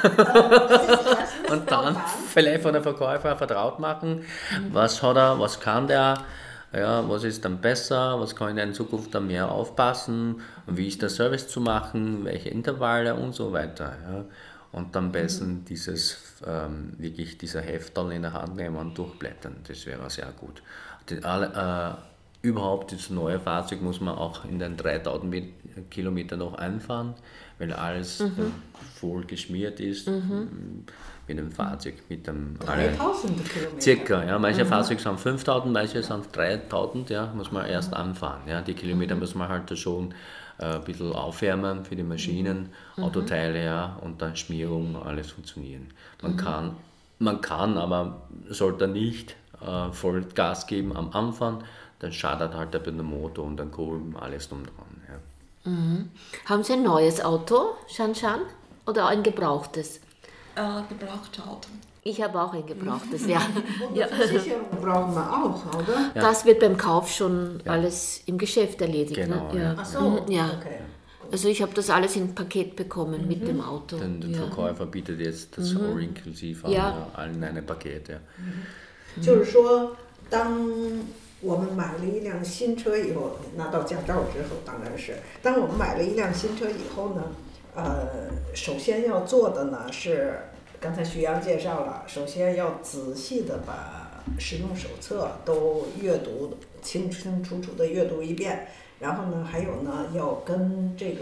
[1.52, 1.98] Und dann
[2.30, 4.26] vielleicht von der Verkäufer vertraut machen,
[4.72, 6.24] was hat er, was kann der,
[6.74, 11.02] ja, was ist dann besser, was kann ich in Zukunft dann mehr aufpassen, wie ist
[11.02, 13.94] der Service zu machen, welche Intervalle und so weiter.
[14.12, 14.26] Ja.
[14.72, 19.86] Und dann besser dieses, ähm, wirklich dieser Heftal in der Hand nehmen und durchblättern, das
[19.86, 20.64] wäre sehr gut.
[21.10, 21.98] Die, alle,
[22.42, 25.54] äh, überhaupt das neue Fahrzeug muss man auch in den 3000 Mi-
[25.92, 27.14] Kilometer noch einfahren,
[27.60, 28.30] weil alles äh,
[28.96, 30.08] voll geschmiert ist.
[30.08, 30.86] M,
[31.28, 33.82] mit dem Fahrzeug, mit dem alle 3000 Kilometer.
[33.82, 34.24] circa.
[34.26, 38.42] Ja, manche Fahrzeuge sind 5000, manche sind 3000, ja, muss man erst anfahren.
[38.48, 40.14] Ja, die Kilometer muss man halt schon
[40.60, 45.88] äh, ein bisschen aufwärmen für die Maschinen, Autoteile, ja, und dann Schmierung, alles funktionieren.
[46.22, 46.76] Man kann,
[47.20, 51.64] man kann, aber sollte nicht äh, voll Gas geben am Anfang,
[52.00, 54.74] dann schadet halt der Motor und dann Kolben, alles drum dran.
[55.08, 56.50] Ja.
[56.50, 58.42] haben Sie ein neues Auto, Shan Shan?
[58.86, 60.02] Oder ein gebrauchtes?
[60.57, 61.69] äh, gebrauchte Auto.
[62.05, 63.41] Ich habe auch ein gebrauchtes, ja.
[63.87, 64.07] Und ja.
[64.07, 66.11] eine Versicherung brauchen wir auch, oder?
[66.15, 69.17] Das wird beim Kauf schon alles im Geschäft erledigt.
[69.17, 69.63] Genau, ne?
[69.63, 69.75] ja.
[69.77, 70.47] Ach so, Mhm, ja.
[70.59, 70.79] okay.
[71.31, 73.99] Also ich habe das alles in Paket bekommen mit dem Auto.
[73.99, 74.39] Denn der ja.
[74.39, 76.79] Verkäufer bietet jetzt das All-Inclusive an, Ja.
[76.79, 77.09] ja.
[77.15, 78.09] allen eine Paket.
[78.09, 78.21] Ja.
[79.21, 79.97] 就是说，
[80.31, 80.59] 当
[81.41, 87.23] 我们买了一辆新车以后，拿到驾照之后，当然是，当我们买了一辆新车以后呢，
[87.76, 90.40] 呃，首先要做的呢是，
[90.80, 98.68] 刚才徐阳介绍了，首先要仔细的把使用手册都阅读清清楚楚的阅读一遍，
[99.00, 101.22] 然后呢，还有呢，要跟这个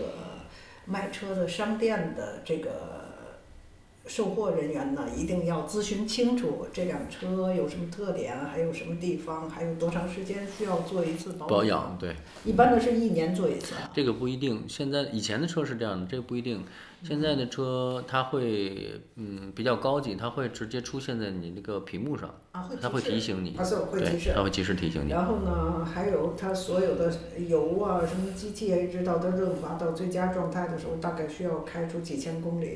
[0.86, 3.01] 卖车的商店的这个
[4.08, 13.92] 售货人员呢，一定要咨询清楚这辆车有什么特点，还有什么地方，还有多长时间需要做一次保养保养对，一般的是一年做一次啊。
[13.94, 14.64] 这个不一定。
[14.68, 16.64] 现在以前的车是这样的，这个不一定。
[17.04, 25.10] 现在的车它会嗯比较高级，它会直接出现在你那个屏幕上，啊会它会提醒你，啊是会提示对，它会及时提醒你。
[25.10, 27.12] 然后呢，还有它所有的
[27.48, 32.68] 油啊，什么机器一直到它润滑到最佳状态的时候，大概需要开出几千公里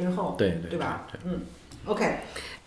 [0.00, 1.18] 之后，对对对吧对？
[1.24, 1.40] 嗯，
[1.86, 2.02] OK，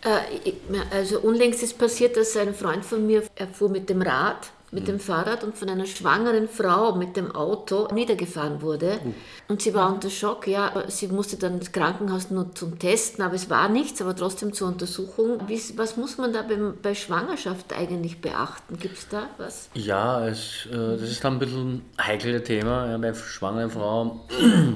[0.02, 0.56] Äh, ich-
[0.92, 4.88] also unlängst ist passiert, dass ein Freund von mir, er fuhr mit dem Rad, mit
[4.88, 9.00] dem Fahrrad und von einer schwangeren Frau mit dem Auto niedergefahren wurde.
[9.48, 10.72] Und sie war unter Schock, ja.
[10.88, 14.68] Sie musste dann ins Krankenhaus nur zum Testen, aber es war nichts, aber trotzdem zur
[14.68, 15.40] Untersuchung.
[15.48, 18.78] Wie, was muss man da beim, bei Schwangerschaft eigentlich beachten?
[18.80, 19.70] Gibt es da was?
[19.74, 24.20] Ja, es, äh, das ist dann ein bisschen ein heikles Thema ja, bei schwangeren Frauen,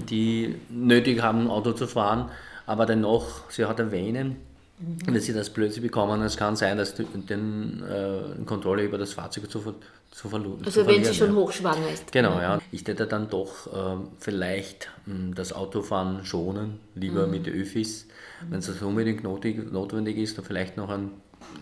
[0.09, 2.29] die nötig haben, Auto zu fahren,
[2.68, 4.36] aber dennoch, sie hat Venen.
[4.80, 9.12] Wenn sie das plötzlich bekommen, es kann sein, dass die den, äh, Kontrolle über das
[9.12, 9.74] Fahrzeug zu, ver
[10.12, 11.34] zu, verlu zu Also wenn sie schon ja.
[11.34, 12.12] hochschwanger ist.
[12.12, 12.60] Genau, ja.
[12.70, 18.06] Ich hätte dann doch ähm, vielleicht mh, das Autofahren schonen, lieber mit den Öffis.
[18.48, 21.10] Wenn es unbedingt notig, notwendig ist, dann vielleicht noch einen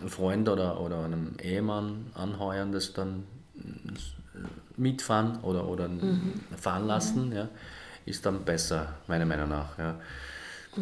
[0.07, 3.23] Freund oder, oder einen Ehemann anheuern, das dann
[3.55, 3.93] mh,
[4.75, 5.89] mitfahren oder, oder
[6.55, 7.49] fahren lassen, ja,
[8.05, 9.75] ist dann besser, meiner Meinung nach.
[9.79, 9.95] Ja.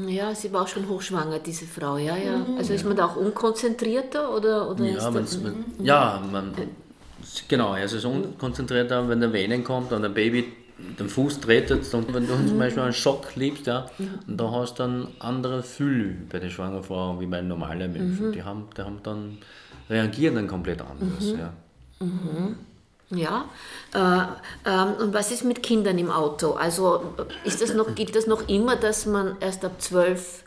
[0.07, 2.45] Ja, sie war auch schon hochschwanger, diese Frau, ja, ja.
[2.57, 6.53] Also ist man da auch unkonzentrierter oder, oder ist Ja, das, man's, man, ja man,
[7.47, 12.13] genau, es ist unkonzentrierter, wenn der Venen kommt und ein Baby den Fuß tretet und
[12.13, 13.89] wenn du zum Beispiel einen Schock liebst, ja,
[14.27, 18.31] und da hast du dann andere Fühl bei der schwangeren Frau wie bei normalen Menschen.
[18.33, 19.37] Die, haben, die haben dann,
[19.89, 21.33] reagieren dann komplett anders.
[21.37, 21.53] Ja.
[23.11, 23.45] Ja,
[23.93, 26.53] äh, ähm, und was ist mit Kindern im Auto?
[26.53, 27.13] Also
[27.43, 30.43] ist das noch, gilt das noch immer, dass man erst ab zwölf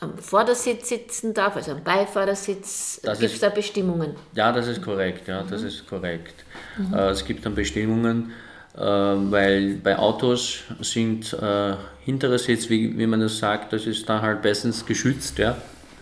[0.00, 3.00] am Vordersitz sitzen darf, also am Beifahrersitz?
[3.02, 4.14] Gibt es da Bestimmungen?
[4.34, 6.44] Ja, das ist korrekt, ja, das ist korrekt.
[6.92, 8.32] Äh, es gibt dann Bestimmungen,
[8.76, 14.08] äh, weil bei Autos sind äh, hintere Sitz, wie, wie man das sagt, das ist
[14.08, 15.56] dann halt bestens geschützt, ja.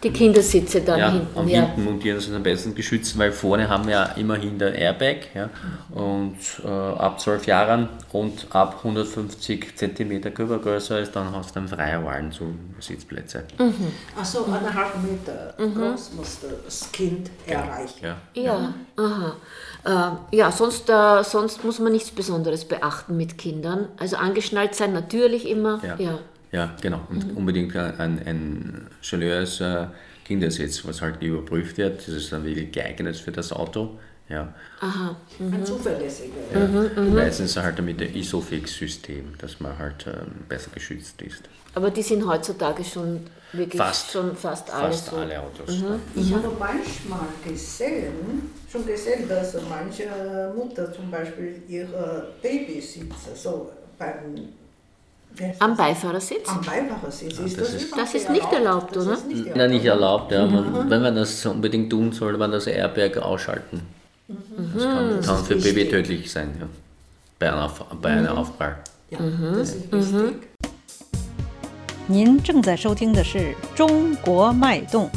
[0.04, 1.62] Die Kindersitze dann ja, hinten, am ja.
[1.62, 5.48] hinten montieren sind am besten geschützt, weil vorne haben wir ja immerhin der Airbag ja,
[5.90, 11.68] und äh, ab 12 Jahren und ab 150 cm Körpergröße ist dann hast du einen
[11.68, 13.44] freien Wahl zu Sitzplätze.
[14.20, 18.04] Ach so, eineinhalb Meter groß muss das Kind erreichen.
[18.04, 18.16] Ja.
[18.34, 19.36] Ja, aha.
[20.32, 23.88] Äh, ja, sonst, äh, sonst muss man nichts Besonderes beachten mit Kindern.
[23.98, 25.80] Also angeschnallt sein natürlich immer.
[25.98, 26.18] Ja.
[26.54, 26.76] Ja.
[26.80, 27.00] Genau.
[27.10, 29.86] Und unbedingt ein, ein seriöses äh,
[30.24, 31.98] Kindersitz, was halt überprüft wird.
[31.98, 33.98] Das ist dann wirklich geeignet für das Auto.
[34.28, 34.54] Ja.
[34.80, 36.32] Ein zuverlässiger.
[36.54, 37.02] Ja.
[37.02, 41.42] Meistens halt mit dem Isofix-System, dass man halt ähm, besser geschützt ist.
[41.74, 43.20] Aber die sind heutzutage schon
[43.52, 44.12] wirklich Fast.
[44.12, 45.16] schon fast alle Fast so.
[45.16, 45.82] alle Autos.
[46.14, 50.04] Ich habe manchmal gesehen, schon gesehen, dass manche
[50.56, 54.48] Mutter zum Beispiel ihre Babysitze so beim
[55.59, 55.77] Am das?
[55.77, 56.49] Beifahrersitz?
[56.49, 57.39] am Beifahrersitz.
[57.39, 59.13] Ist das das, ist- überhaupt Das ist nicht erlaubt, Das oder?
[59.15, 60.45] ist nicht Nein, nicht erlaubt, ja.
[60.45, 63.81] Man, Wenn man das unbedingt tun soll, man das Airbag ausschalten.
[64.27, 65.73] Das kann, kann für wichtig.
[65.75, 66.67] Baby tödlich sein, ja.
[67.39, 68.77] Bei einer, Auf- bei einer Aufprall.
[69.12, 69.17] Ja,
[69.55, 70.35] das ist wichtig.
[72.07, 73.38] 您正在收听的是《
[73.75, 75.09] 中国脉动》。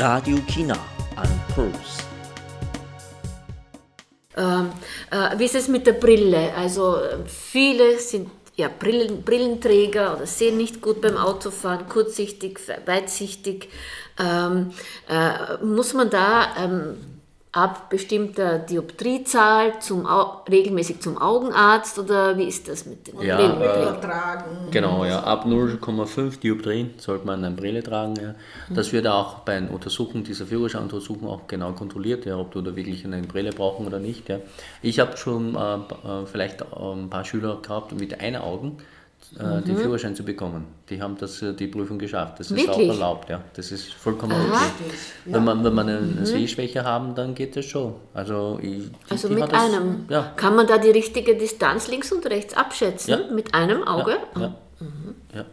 [0.00, 0.76] Radio China
[1.16, 2.04] and Pulse.
[4.36, 4.70] Ähm,
[5.10, 6.52] äh, wie ist es mit der Brille?
[6.54, 13.69] Also äh, viele sind ja Brillen, Brillenträger oder sehen nicht gut beim Autofahren, kurzsichtig, weitsichtig.
[14.17, 14.71] Ähm,
[15.09, 17.14] äh, muss man da ähm,
[17.55, 23.37] ab bestimmter Dioptriezahl zum Au regelmäßig zum Augenarzt oder wie ist das mit den Ja,
[23.37, 23.95] Brillenträgern?
[23.95, 24.43] äh, Tragen.
[24.71, 25.23] Genau, ja.
[25.23, 28.15] Ab 0,5 Dioptrien sollte man eine Brille tragen.
[28.21, 28.35] Ja.
[28.69, 32.75] Das wird auch bei einer Untersuchung, dieser Führerscheinuntersuchung auch genau kontrolliert, ja, ob du da
[32.75, 34.27] wirklich eine Brille brauchen oder nicht.
[34.27, 34.39] Ja.
[34.81, 38.77] Ich habe schon äh, äh, vielleicht äh, ein paar Schüler gehabt mit einer Augen
[39.39, 40.65] äh, den Führerschein zu bekommen.
[40.89, 42.39] Die haben das, äh, die Prüfung geschafft.
[42.39, 42.89] Das ist auch Wirklich?
[42.89, 43.41] erlaubt, ja.
[43.53, 44.55] Das ist vollkommen Aha.
[44.75, 44.91] okay.
[45.25, 47.93] Wenn man, wenn man eine Sehschwäche haben, dann geht das schon.
[48.13, 50.05] Also, ich, die- Also die mit das, einem.
[50.09, 53.09] Ja, Kann man da die richtige Distanz links und rechts abschätzen?
[53.11, 53.19] Ja.
[53.33, 54.17] Mit einem Auge?
[54.39, 54.55] ja.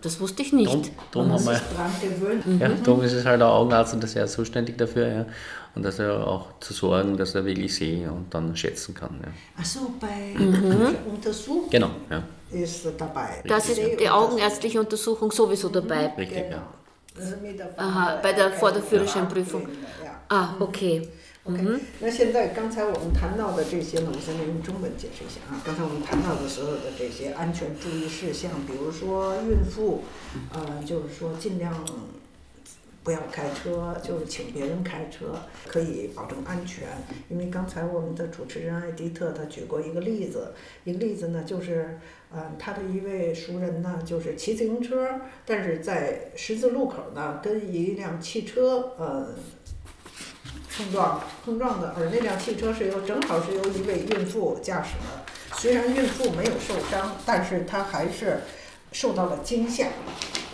[0.00, 0.70] Das wusste ich nicht.
[0.72, 2.42] Drum, drum Man haben wir, dran gewöhnen.
[2.44, 2.60] Mhm.
[2.60, 5.26] ja, drum ist es halt der Augenarzt und das er ist zuständig dafür, ja.
[5.74, 9.18] Und dass er auch zu sorgen, dass er wirklich sehen und dann schätzen kann.
[9.22, 9.28] Ja.
[9.60, 10.94] Achso, bei Mhm.
[11.14, 12.22] Untersuchung Genau, ja.
[12.52, 13.42] Ist dabei.
[13.44, 16.12] Das ist die augenärztliche Untersuchung sowieso dabei.
[16.16, 16.56] Richtig, Genau.
[16.56, 16.68] ja.
[17.18, 19.62] Also mit der Aha, bei der- vor der Führerscheinprüfung.
[20.02, 20.20] Ja.
[20.28, 21.08] Ah, okay.
[21.44, 21.60] OK，
[21.98, 25.60] 那现在刚才我们谈到的这些呢，我现在用中文解释一下啊。
[25.64, 30.04] 刚才我们谈到的所有的这些安全注意事项，比如说孕妇，
[30.52, 31.74] 呃，就是说尽量
[33.02, 35.34] 不要开车，就是请别人开车，
[35.66, 36.86] 可以保证安全。
[37.28, 40.52] 因为刚才我们的主持人艾迪特他举过一个例子，
[40.84, 41.98] 一个例子呢就是，
[42.34, 49.34] 嗯，他的一位熟人呢就是骑自行车，但是在十字路口呢跟一辆汽车，呃。
[50.74, 55.56] 碰撞碰撞的，而那辆汽车是由正好是由一位孕妇驾驶的。
[55.58, 58.40] 虽然孕妇没有受伤，但是她还是
[58.90, 59.88] 受到了惊吓，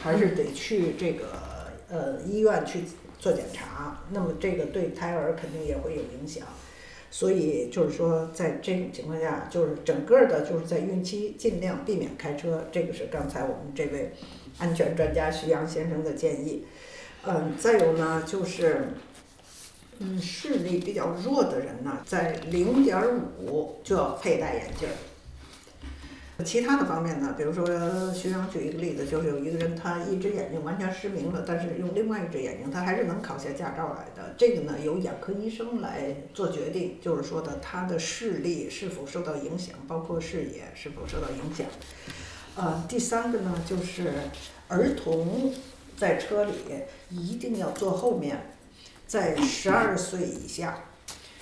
[0.02, 1.26] 还是得去这个
[1.88, 2.80] 呃医院去
[3.20, 4.02] 做检查。
[4.10, 6.44] 那么这个对胎儿肯定也会有影响。
[7.10, 14.12] 所以就是说，在这种情况下，就是整个的就是在孕期尽量避免开车，这个是刚才我们这位
[14.58, 16.64] 安全专家徐阳先生的建议。
[17.24, 18.88] 嗯，再有呢就是。
[20.00, 23.02] 嗯，视力比较弱的人呢，在零点
[23.40, 24.94] 五就要佩戴眼镜儿。
[26.44, 27.66] 其他的方面呢，比如说
[28.14, 34.34] 徐阳举一个例子，就是有一个人他一只眼睛完全失明了，但是用另外一只眼睛他还是能考下驾照来的。
[34.38, 41.66] 这个呢由眼科医生来做决定，就是说的他的视力是否受到影响，包括视野是否受到影响。
[42.54, 44.12] 呃，第三个呢就是
[44.68, 45.52] 儿童
[45.96, 46.52] 在车里
[47.10, 48.54] 一定要坐后面。
[49.08, 50.84] 在十二岁以下，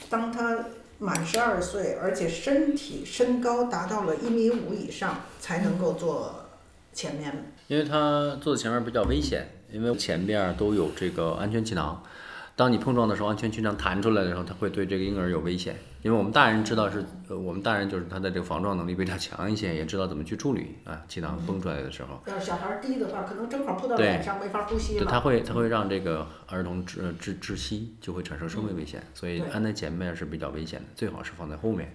[0.09, 0.67] 当他
[0.99, 6.47] 满十二岁，而且身体身高达到了一米五以上，才能够坐
[6.93, 7.53] 前面。
[7.69, 12.03] 因为他坐在前面比较危险，因为前面都有这个安全气囊。
[12.57, 15.77] 当你碰撞的时候，安全气囊弹出来的时候，它会对这个婴儿有危险。
[16.01, 22.19] 因为我们大人知道是，呃，我们大人就是他的这个防撞能力比较强一些，也知道怎么去处理啊，气囊崩出来的时候。
[22.27, 25.21] 要是小孩低的话，可能正好扑到脸上，没法呼吸就它。
[25.21, 31.95] 会它会让这个儿童窒呃窒窒息，就会产生生命危险，所以安在前面是比较危险的，最好是放在后面。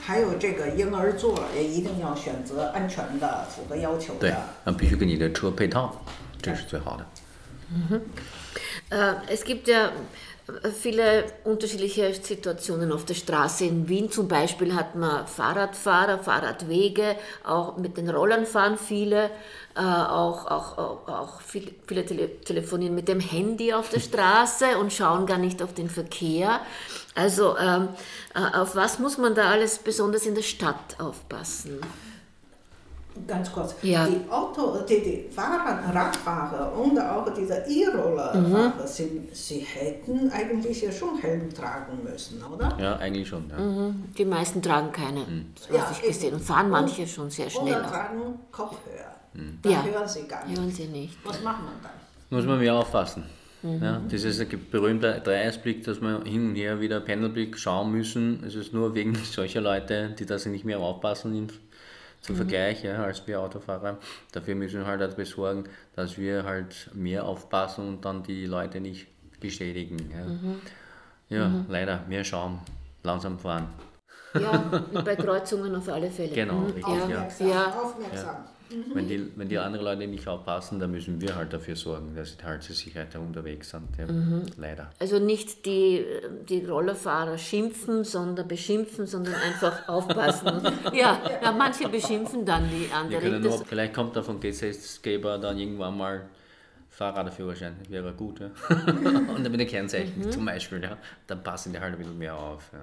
[0.00, 6.00] 还有这个婴儿座也一定要选择安全的、符合要求的对的。，那必须跟你的车配套，
[6.40, 7.06] 这是最好的。
[8.90, 9.92] Äh, es gibt ja
[10.62, 13.64] äh, viele unterschiedliche Situationen auf der Straße.
[13.64, 19.30] In Wien zum Beispiel hat man Fahrradfahrer, Fahrradwege, auch mit den Rollern fahren viele,
[19.76, 24.92] äh, auch, auch, auch, auch viele, tele telefonieren mit dem Handy auf der Straße und
[24.92, 26.60] schauen gar nicht auf den Verkehr.
[27.14, 27.88] Also ähm,
[28.34, 31.80] äh, auf was muss man da alles besonders in der Stadt aufpassen?
[33.26, 33.74] Ganz kurz.
[33.82, 34.06] Ja.
[34.06, 40.90] Die Auto, die, die Fahrer, Radfahrer und auch diese E-Roller-Fahrer, sie, sie hätten eigentlich ja
[40.92, 42.76] schon Helm tragen müssen, oder?
[42.80, 43.48] Ja, eigentlich schon.
[43.50, 43.58] Ja.
[43.58, 46.34] Mhm, Die meisten tragen keine, das habe Ja, ich gesehen.
[46.34, 47.74] Und fahren manche schon sehr schnell.
[47.74, 47.90] Oder Auch.
[47.90, 49.14] tragen Kopfhörer.
[49.62, 49.84] Dann Ja.
[49.84, 50.58] hören sie gar nicht.
[50.58, 51.16] Hören Sie nicht.
[51.24, 51.92] Was macht man dann?
[52.36, 53.24] Muss man mehr aufpassen.
[53.62, 58.42] Ja, dieses berühmte Dreiecksblick, dass wir hin und her wieder Pendelblick schauen müssen.
[58.42, 61.50] Es ist nur wegen solcher Leute, die das nicht mehr aufpassen
[62.20, 63.98] zum Vergleich ja, als wir Autofahrer.
[64.32, 65.64] Dafür müssen wir halt dafür sorgen,
[65.96, 69.06] dass wir halt mehr aufpassen und dann die Leute nicht
[69.40, 70.10] beschädigen.
[71.30, 72.58] Ja, ja leider mehr schauen,
[73.02, 73.68] langsam fahren.
[74.34, 76.32] Ja, bei Kreuzungen auf alle Fälle.
[76.32, 76.64] Genau, Mhm.
[76.66, 76.92] richtig, ja.
[76.94, 77.02] ja.
[77.02, 77.66] Aufmerksam, Ja.
[77.82, 78.36] aufmerksam.
[78.94, 82.32] Wenn, die, wenn die anderen Leute nicht aufpassen, dann müssen wir halt dafür sorgen, dass
[82.32, 83.88] sie halt zur Sicherheit unterwegs sind.
[83.98, 84.06] Ja.
[84.56, 84.90] Leider.
[84.98, 86.04] Also nicht die,
[86.48, 90.62] die Rollerfahrer schimpfen, sondern beschimpfen, sondern einfach aufpassen.
[90.92, 93.42] Ja, ja, manche beschimpfen dann die anderen.
[93.42, 96.28] nur, vielleicht kommt da vom Gesetzgeber dann irgendwann mal
[96.90, 98.40] Fahrradführerschein, wäre gut.
[98.40, 98.50] Ja.
[98.68, 100.98] Und dann mit den Kennzeichen zum Beispiel, ja.
[101.26, 102.70] dann passen die halt ein bisschen mehr auf.
[102.72, 102.80] Ja.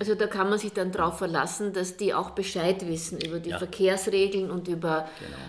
[0.00, 3.50] Also da kann man sich dann darauf verlassen, dass die auch Bescheid wissen über die
[3.50, 3.58] Ja.
[3.58, 5.08] Verkehrsregeln und über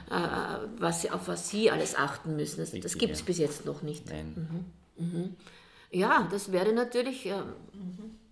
[0.09, 0.23] Genau.
[0.23, 2.59] äh, was sie, auf was sie alles achten müssen.
[2.59, 3.25] Das, das gibt es ja.
[3.25, 4.05] bis jetzt noch nicht.
[4.09, 4.65] Nein.
[5.91, 7.33] Ja, das wäre natürlich äh,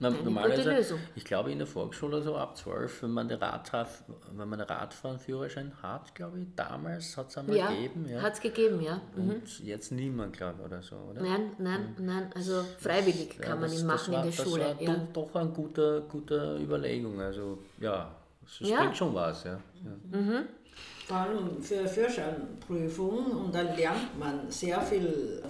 [0.01, 0.99] Na, Eine normalerweise, gute Lösung.
[1.15, 3.87] ich glaube in der Volksschule so ab 12, wenn man den Radfahr,
[4.35, 8.07] wenn man einen Radfahrenführerschein hat, glaube ich, damals hat es einmal ja, gegeben.
[8.09, 8.21] Ja.
[8.23, 8.99] hat es gegeben, ja.
[9.15, 9.29] Mhm.
[9.29, 11.21] Und jetzt niemand, glaube ich, oder so, oder?
[11.21, 14.37] Nein, nein, nein, also freiwillig Ja, kann man das- ihn das machen war, in der
[14.37, 14.63] das Schule.
[14.65, 14.95] war Ja.
[15.13, 17.21] doch, eine gute, gute Überlegung.
[17.21, 18.09] Also ja,
[18.59, 18.79] das Ja.
[18.81, 19.59] bringt schon was, ja.
[19.83, 20.43] ja.
[21.07, 25.43] Vor allem für Führerscheinprüfung und dann lernt man sehr viel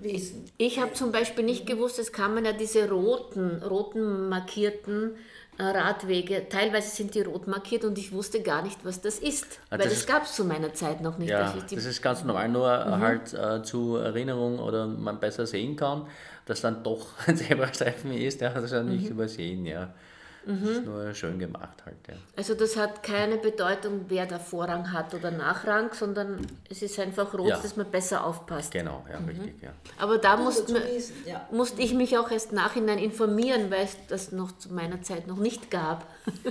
[0.00, 0.44] Verkehrssicherheitswissen.
[0.58, 5.12] Ich habe zum Beispiel nicht gewusst, es kamen ja diese roten, roten markierten
[5.58, 6.48] äh, Radwege.
[6.48, 9.60] Teilweise sind die rot markiert und ich wusste gar nicht, was das ist.
[9.70, 11.30] Ah, weil das das gab es zu meiner Zeit noch nicht.
[11.30, 16.06] Ja, das ist ganz normal, nur halt äh, zur Erinnerung oder man besser sehen kann,
[16.46, 19.94] dass dann doch ein Zebrastreifen ist, ja, das ist ja nicht übersehen, ja.
[20.46, 22.14] Das ist nur schön gemacht halt, ja.
[22.36, 27.32] Also das hat keine Bedeutung, wer da Vorrang hat oder Nachrang, sondern es ist einfach
[27.34, 27.58] rot, Ja.
[27.60, 28.72] dass man besser aufpasst.
[28.72, 29.70] Genau, ja, richtig, ja.
[29.98, 30.80] Aber da musste,
[31.26, 31.46] ja.
[31.50, 35.38] musste ich mich auch erst nachhinein informieren, weil es das noch zu meiner Zeit noch
[35.38, 36.06] nicht gab.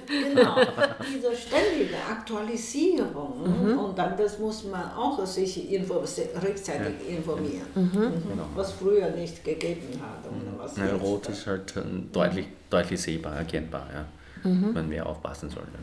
[0.08, 0.56] Genau,
[1.16, 6.04] diese ständige Aktualisierung und dann das muss man auch sich info
[6.42, 8.12] rechtzeitig informieren, Mhm.
[8.56, 10.24] was früher nicht gegeben hat
[10.58, 14.06] was Ja, Rot ist halt ähm, deutlich, deutlich sehbar, erkennbar, ja.
[14.44, 15.64] Man mehr aufpassen soll.
[15.74, 15.80] Ja.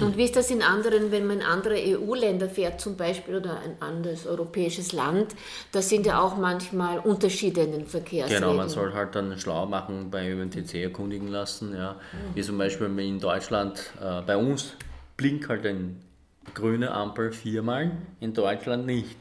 [0.00, 3.60] Und wie ist das in anderen, wenn man in andere EU-Länder fährt zum Beispiel oder
[3.60, 5.34] ein anderes europäisches Land,
[5.70, 8.42] da sind ja auch manchmal Unterschiede in den Verkehrsregeln.
[8.42, 11.74] Genau, man soll halt dann schlau machen, bei ÖMTC erkundigen lassen.
[11.74, 11.96] Ja.
[12.34, 14.72] Wie zum Beispiel in Deutschland, äh, bei uns
[15.16, 15.90] blinkt halt eine
[16.54, 19.16] grüne Ampel viermal, in Deutschland nicht.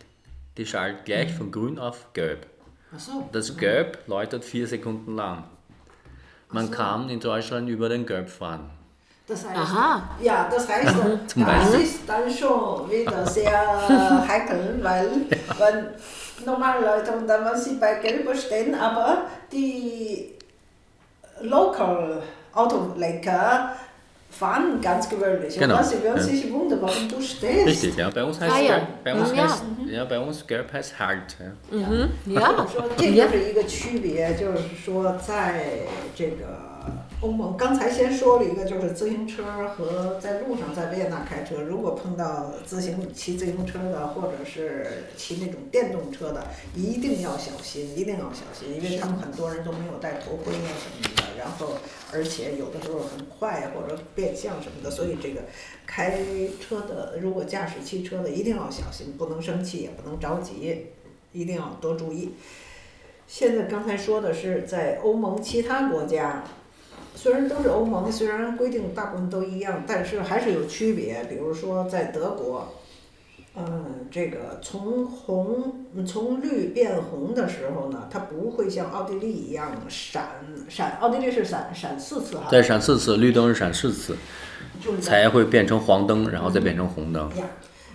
[0.58, 2.48] Die schaltet gleich von grün auf gelb.
[2.94, 3.30] Ach so.
[3.32, 5.46] Das Gelb läutet vier Sekunden lang.
[6.52, 8.70] Man kann in Deutschland über den Gelb fahren.
[9.28, 10.04] Das heißt, Aha.
[10.22, 10.96] Ja, das heißt,
[11.28, 11.82] Zum das Beispiel.
[11.82, 15.08] ist dann schon wieder sehr heikel, weil,
[15.58, 15.94] weil
[16.46, 20.34] normale Leute und dann, wenn sie bei Gelb stehen, aber die
[21.42, 22.22] Local
[22.54, 23.74] Autolenker
[24.32, 25.60] fahren ganz gewöhnlich.
[25.60, 26.24] Genau, Und sie würden ja.
[26.24, 27.68] sich wundern, warum du stehst.
[27.68, 28.10] Richtig, ja.
[28.10, 28.78] Bei uns heißt, Ah, ja.
[28.78, 29.44] Gelb, bei uns Ja.
[29.44, 31.36] heißt, ja, bei uns Gelb heißt Halt.
[31.70, 31.88] Ja.
[32.26, 35.82] Ja, 说这就是一个区别，就是说在
[36.16, 36.82] 这个
[37.20, 39.44] 欧盟，刚才先说了一个，就是自行车
[39.76, 51.74] 和在路上在维也纳开车，如果碰到自行骑自行车的，或者是骑那种电动车的，一定要小心，一定要小心，因为他们很多人都没有戴头盔啊什么的，然后
[52.12, 55.42] 而且有的时候很快或者变向什么的，所以这个
[55.88, 56.20] 开
[56.60, 60.88] 车的，如果驾驶汽车的一定要小心，不能生气，也不能着急，
[61.32, 62.34] 一定要多注意。
[63.28, 66.44] 现在刚才说的是在欧盟其他国家，
[67.16, 71.24] 虽然都是欧盟，虽然规定大部分都一样，但是还是有区别。
[71.30, 72.68] 比如说在德国，
[73.54, 80.24] 嗯，这个从红从绿变红的时候呢，它不会像奥地利一样闪
[80.70, 84.16] 闪，奥地利是闪闪四次哈，再闪四次，绿灯是闪四次，
[84.82, 87.30] 就是才会变成黄灯，然后再变成红灯。
[87.36, 87.46] 呀。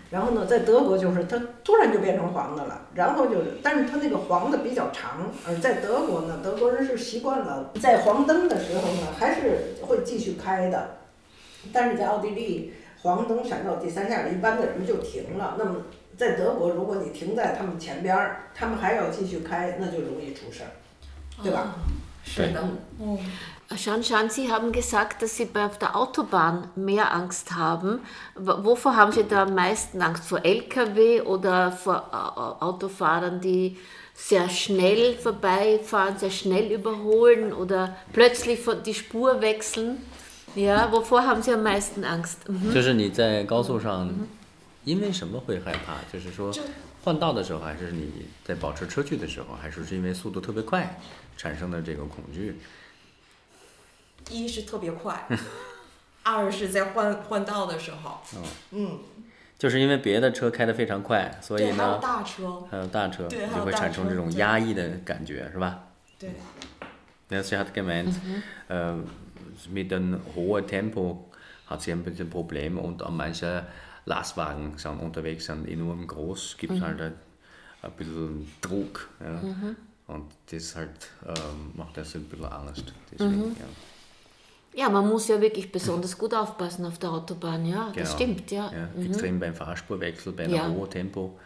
[0.09, 10.98] 然后呢，在德国就是它突然就变成黄的了，然后就是，但是它那个黄的比较长，而在德国呢，德国人是习惯了在黄灯的时候呢，还是会继续开的，
[11.72, 12.72] 但是在奥地利，
[13.05, 15.55] 黄灯闪到第三下，一般的人就停了。
[15.57, 15.78] 那么
[16.17, 20.72] 在德国，如果你停在他们前边儿，他们还要继续开，那就容易出事儿，
[21.41, 21.76] 对吧？
[22.24, 22.63] 是的，
[22.99, 23.17] 嗯，
[23.72, 28.01] Shan Shan, Sie haben gesagt, dass Sie bei auf der Autobahn mehr Angst haben.
[28.36, 30.26] W- Wovor haben Sie da am meisten Angst?
[30.26, 33.78] Vor Lkw oder vor Au- Autofahrern, die
[34.13, 39.97] sehr schnell vorbeifahren, sehr schnell überholen oder plötzlich von- die Spur wechseln?
[40.57, 42.38] Ja, wovor haben Sie am meisten Angst?
[42.48, 42.72] Mhm.
[42.72, 44.11] 就是你在高速上，
[44.84, 45.98] 因为什么会害怕？
[46.11, 46.50] 就是说
[47.04, 50.98] 换道的时候，还是你在保持车距的时候，还是是因为速度特别快
[51.36, 52.59] 产生的这个恐惧？
[54.30, 55.28] 一是特别快，
[56.24, 58.22] 二是在换换道的时候，
[58.70, 58.98] 嗯，
[59.59, 65.80] 就是因为别的车开得非常快，所以对，还有呢，大车，还有大车对还就会大产生这种对压抑的感觉，是吧？
[66.18, 66.30] 对
[67.28, 68.11] ，Ja, sie hat gemeint,
[68.70, 69.02] äh,
[69.70, 71.24] mit einem hohen Tempo
[71.66, 73.66] hat sie ein bisschen Probleme und auch manche
[74.04, 77.14] Lastwagen sind unterwegs, sind enorm groß, gibt halt ein,
[77.82, 79.09] ein bisschen Druck.
[79.20, 79.40] Ja.
[80.07, 82.92] Und das halt ähm, macht das ein bisschen Angst.
[83.11, 83.66] Deswegen, ja.
[84.78, 88.11] Ja, man muss ja wirklich besonders gut aufpassen auf der Autobahn, ja, das Genau.
[88.11, 88.70] stimmt, ja.
[88.70, 91.38] Ja, Extrem beim Fahrspurwechsel, bei einem hohen Tempo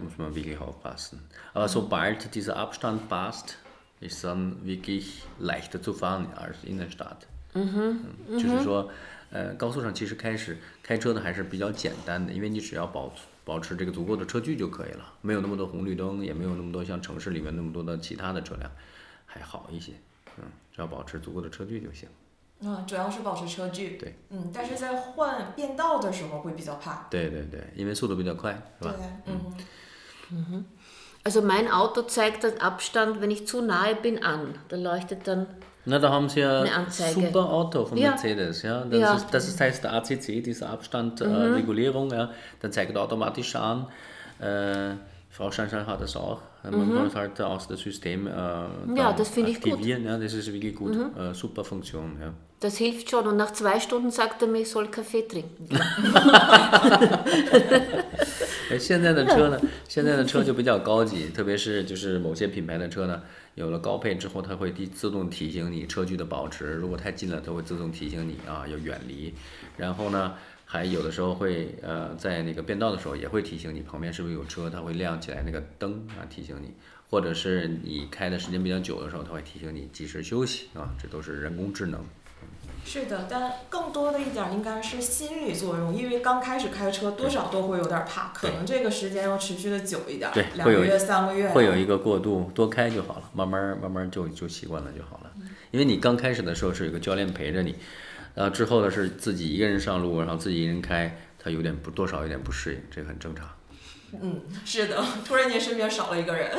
[0.00, 1.20] muss man wirklich aufpassen.
[1.52, 3.58] Aber sobald dieser Abstand passt,
[4.00, 7.26] ist dann wirklich leichter zu fahren als Innenstadt.
[7.56, 8.90] 嗯就是说，
[9.30, 13.12] 呃，高速上其实开始开车呢还是比较简单的，因为你只要保
[13.44, 18.70] 保持这个足够的车距就可以了，没有那么多红绿灯，也没有那么多像城市里面那么多的其他的车辆，
[19.24, 19.92] 还好一些。
[20.38, 20.44] 嗯，
[20.74, 22.08] 只要保持足够的车距就行。
[22.60, 28.96] 嗯，主要是保持车距，对，嗯，但是在换变道的时候会比较怕，对对对，因为速度比较快，是对吧？，
[30.30, 30.64] 嗯
[31.22, 34.54] ，Also mein Auto zeigt den Abstand, wenn ich zu nahe bin, an.
[34.68, 35.46] Da leuchtet dann.
[35.85, 37.21] Na, da haben sie ja Eine ein Anzeige.
[37.27, 38.11] super Auto von Ja.
[38.11, 38.61] Mercedes.
[38.61, 38.83] Ja?
[38.83, 39.11] Das, Ja.
[39.11, 39.17] Mhm.
[39.17, 41.51] Ist, das ist heißt der ACC, diese Abstandregulierung.
[41.53, 42.29] Äh, Regulierung, ja?
[42.61, 43.87] Dann zeigt er automatisch an.
[44.39, 44.95] Äh,
[45.31, 46.41] Frau Schanschan hat das auch.
[46.63, 49.65] Man muss halt aus dem System äh, dann das finde ich gut.
[49.67, 49.71] Mhm.
[49.73, 50.03] aktivieren.
[50.05, 50.93] Ja, das ist wirklich gut.
[50.95, 52.17] Äh, super Funktion.
[52.21, 52.33] Ja.
[52.59, 53.25] Das hilft schon.
[53.25, 55.67] Und nach zwei Stunden sagt er mir, ich soll Kaffee trinken.
[58.69, 63.21] 哎，现在的车呢，现在的车就比较高级，特别是就是某些品牌的车呢，
[63.56, 69.32] 有了高配之后，它会自自动提醒你车距的保持，如果太近了，它会自动提醒你啊要远离。
[69.78, 70.34] 然后呢，
[70.66, 76.70] 还有的时候会呃在那个变道的时候也会提醒你旁边是不是有车，它会亮起来那个灯啊提醒你，
[77.08, 82.04] 或者是你开的时间比较久的时候，它会提醒你及时休息啊，这都是人工智能。
[82.88, 91.48] 是的，但更多的一点儿应该是心理作用，因为刚开始开车多少都会有点儿怕，可能这个时间要持续的久一点儿对，两个月、三个月。
[91.48, 95.32] 会有一个过渡，多开就好了，慢慢慢慢就就习惯了就好了。
[95.72, 97.74] 因为你刚开始的时候是有个教练陪着你，
[98.34, 103.48] 然后之后的是自己一个人上路，然后自己一个人开，他有点不多少有点不适应，这个很正常。
[104.22, 106.50] 嗯，是的，突然间身边少了一个人。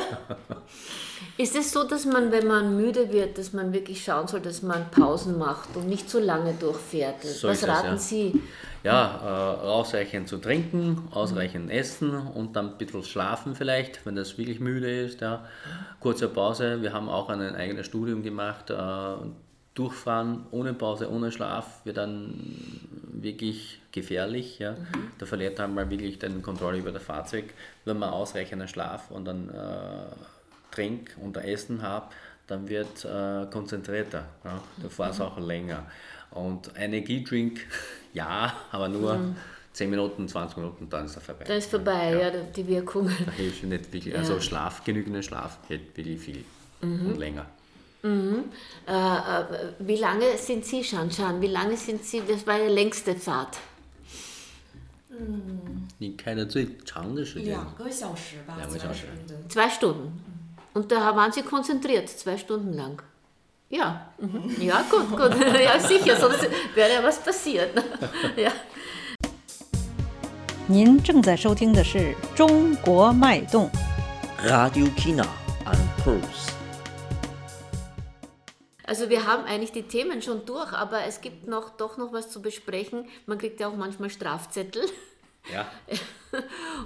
[1.36, 4.62] Ist es so, dass man, wenn man müde wird, dass man wirklich schauen soll, dass
[4.62, 7.22] man Pausen macht und nicht zu lange durchfährt?
[7.22, 7.96] So Was raten ja.
[7.96, 8.42] Sie?
[8.84, 14.38] Ja, äh, ausreichend zu trinken, ausreichend essen und dann ein bisschen schlafen vielleicht, wenn das
[14.38, 15.20] wirklich müde ist.
[15.20, 15.44] Ja.
[16.00, 16.80] Kurze Pause.
[16.80, 18.70] Wir haben auch ein eigenes Studium gemacht.
[18.70, 18.74] Äh,
[19.78, 22.34] durchfahren ohne Pause, ohne Schlaf wird dann
[23.12, 24.58] wirklich gefährlich.
[24.58, 24.74] Ja.
[25.18, 27.54] Da verliert man mal wirklich die Kontrolle über das Fahrzeug.
[27.84, 30.14] Wenn man ausreichenden Schlaf und dann äh,
[30.71, 32.11] Trink und Essen hat,
[32.47, 34.25] dann wird äh, konzentrierter.
[34.43, 34.61] Ja.
[34.81, 35.85] Du fährst auch länger.
[36.31, 37.61] Und Energiedrink,
[38.13, 39.35] ja, aber nur
[39.73, 41.45] 10 Minuten, 20 Minuten, dann ist er vorbei.
[41.45, 43.09] Dann ist vorbei, ja, die Wirkung.
[43.25, 44.17] Da hilft nicht wirklich.
[44.17, 46.43] Also Schlaf, genügender Schlaf geht wirklich viel
[46.81, 47.45] und länger.
[48.03, 49.45] Äh, äh,
[49.79, 51.39] wie lange sind Sie, Shanshan?
[51.39, 52.21] Wie lange sind Sie?
[52.27, 53.57] Das war Ihre längste Fahrt.
[55.99, 59.05] 你开的最长的时间，两个小时吧，两个小时
[59.47, 60.11] Zwei Stunden.
[60.77, 63.01] Und da waren Sie konzentriert, zwei Stunden lang.
[63.69, 64.55] Ja, mhm.
[64.59, 65.35] ja, gut, gut.
[65.59, 67.71] Ja, sicher, sonst wäre ja was passiert.
[68.35, 68.51] Ja.
[70.65, 71.97] 您正在收听的是《
[72.35, 73.69] 中国脉动》。
[74.49, 75.25] Radio China
[75.65, 76.53] and Pulse.
[78.85, 82.29] Also wir haben eigentlich die Themen schon durch, aber es gibt noch, doch noch was
[82.29, 83.07] zu besprechen.
[83.25, 84.83] Man kriegt ja auch manchmal Strafzettel.
[85.53, 85.69] Ja.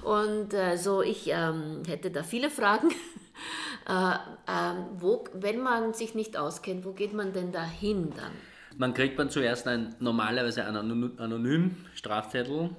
[0.04, 2.90] Und äh, so, ich ähm, hätte da viele Fragen.
[3.89, 4.15] Äh,
[4.49, 8.33] ähm, wo, wenn man sich nicht auskennt, wo geht man denn da hin dann?
[8.79, 12.71] Man kriegt man zuerst ein, normalerweise einen anonym, anonym Strafzettel.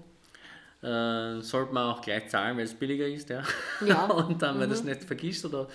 [0.81, 3.29] Äh, sollte man auch gleich zahlen, weil es billiger ist.
[3.29, 3.43] Ja.
[3.85, 4.05] Ja.
[4.11, 5.67] Und dann, wenn du es nicht vergisst oder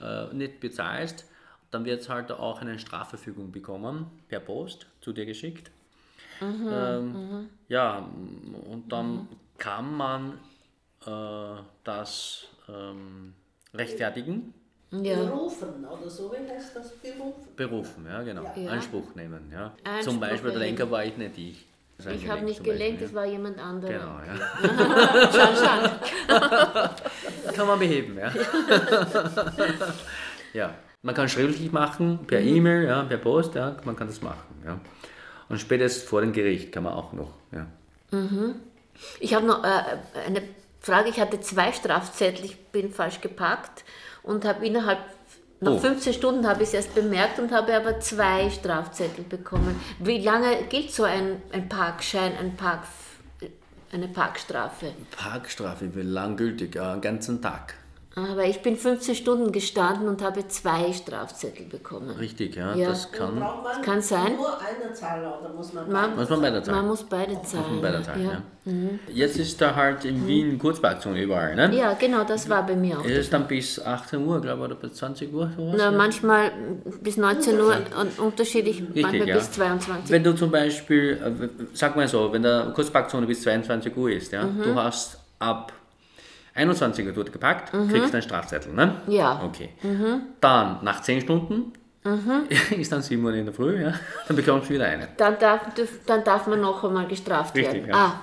[0.00, 1.24] äh, nicht bezahlst,
[1.70, 5.70] dann wird es halt auch eine Strafverfügung bekommen, per Post zu dir geschickt.
[6.42, 8.08] ähm, Ja,
[8.68, 10.32] und dann kann man
[11.06, 13.34] äh, das ähm,
[13.74, 14.52] rechtfertigen.
[14.92, 15.22] Ja.
[15.22, 16.90] Berufen oder so, wie heißt das?
[16.96, 17.54] Berufen.
[17.54, 18.42] Berufen, ja genau.
[18.56, 18.72] Ja.
[18.72, 19.72] Anspruch nehmen, ja.
[19.84, 20.58] Anspruch Zum Beispiel der.
[20.58, 21.64] Lenker war ich nicht ich.
[22.08, 23.06] Ich habe nicht gelenkt, ja.
[23.06, 23.92] es war jemand anderer.
[23.92, 25.30] Genau, ja.
[25.32, 25.90] Schauen, schauen.
[27.54, 28.32] Kann man beheben, ja.
[30.54, 30.74] ja.
[31.02, 32.26] Man kann schriftlich machen, Mhm.
[32.26, 34.78] per E-Mail, ja, per Post, ja, man kann das machen, ja.
[35.48, 37.66] Und spätestens vor dem Gericht kann man auch noch, ja.
[39.18, 39.82] Ich habe noch äh,
[40.26, 40.42] eine
[40.80, 41.08] Frage.
[41.10, 43.84] Ich hatte zwei Strafzettel, ich bin falsch geparkt
[44.22, 44.98] und habe innerhalb,
[45.60, 45.78] nach Oh.
[45.78, 49.78] 15 Stunden habe ich es erst bemerkt und habe aber zwei Strafzettel bekommen.
[49.98, 52.84] Wie lange gilt so ein, ein Parkschein, ein Park,
[53.92, 54.92] eine Parkstrafe?
[55.10, 57.74] Parkstrafe wird langgültig, ja, einen ganzen Tag.
[58.16, 62.10] Aber ich bin 15 Stunden gestanden und habe zwei Strafzettel bekommen.
[62.10, 62.88] Richtig, ja, Ja.
[62.88, 64.34] das kann, Braucht man kann sein.
[64.36, 66.78] nur eine Zahl oder muss man Man, muss man beide zahlen.
[66.78, 67.62] man muss beide zahlen.
[67.62, 68.32] Muss man beide zahlen, ja.
[68.32, 68.72] ja.
[69.14, 71.72] Jetzt ist da halt in Wien Kurzparkzone überall, ne?
[71.74, 73.04] ja, genau, das war bei mir auch.
[73.04, 75.74] Es ist dann bis 18 Uhr, glaube ich, oder bis 20 Uhr, sowas.
[75.78, 76.50] Na, manchmal
[77.00, 79.36] bis 19 Uhr und unterschiedlich, manchmal ja.
[79.36, 83.96] bis 22 Wenn du zum Beispiel, äh, sag mal so, wenn der Kurzparkzone bis 22
[83.96, 84.62] Uhr ist, ja, Mhm.
[84.64, 85.72] du hast ab
[86.54, 88.96] 21 Uhr dort geparkt, kriegst du einen Strafzettel, ne?
[89.06, 89.12] Mhm.
[89.12, 89.34] Ja.
[89.34, 89.44] Mhm.
[89.48, 89.68] Okay.
[90.40, 91.72] Dann, nach 10 Stunden,
[92.78, 93.92] ist dann 7 Uhr in der Früh, ja,
[94.26, 95.08] dann bekommst du wieder eine.
[95.16, 95.60] Dann darf,
[96.06, 97.88] dann darf man noch einmal gestraft Richtig, werden.
[97.90, 97.96] ja.
[97.96, 98.20] Ah,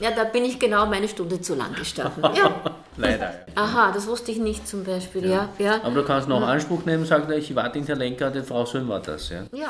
[0.00, 2.22] ja, da bin ich genau meine Stunde zu lang gestanden.
[2.34, 2.54] Ja.
[2.96, 3.26] Leider.
[3.26, 3.62] Ja.
[3.62, 5.28] Aha, das wusste ich nicht zum Beispiel.
[5.28, 5.80] Ja, ja.
[5.84, 8.88] Aber du kannst noch Anspruch nehmen, sagt er, ich war den Lenker, die Frau Söhn
[8.88, 9.42] war das, ja.
[9.52, 9.68] ja.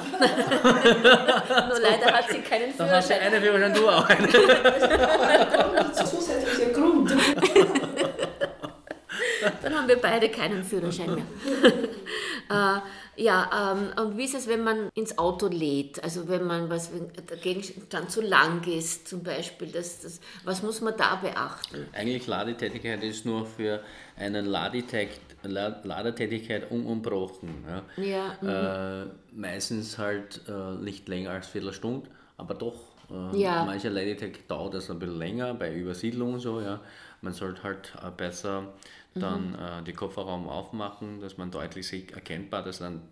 [1.69, 3.21] Nur leider hat sie keinen Dann hast du Führerschein.
[3.21, 4.29] eine Führerschein, du auch eine.
[9.63, 11.25] Dann haben wir beide keinen Führerschein mehr.
[12.51, 16.03] äh, ja, ähm, und wie ist es, wenn man ins Auto lädt?
[16.05, 20.63] Also wenn man was, wenn der Gegenstand zu lang ist, zum Beispiel, das, das, was
[20.63, 21.87] muss man da beachten?
[21.93, 23.81] Eigentlich Ladetätigkeit ist nur für
[24.17, 27.65] eine Ladetät- La- Ladetätigkeit ununterbrochen.
[27.97, 28.35] Ja.
[28.43, 32.75] Ja, Äh, meistens halt äh, nicht länger als Viertelstunde, aber doch.
[33.11, 33.65] Äh, Ja.
[33.65, 36.81] Manche Ladetätigkeit dauert das ein bisschen länger, bei Übersiedlung und so, ja.
[37.21, 38.75] Man sollte halt äh, besser
[39.15, 43.03] dann äh, die Kofferraum aufmachen, dass man deutlich sieht, erkennbar, dass dann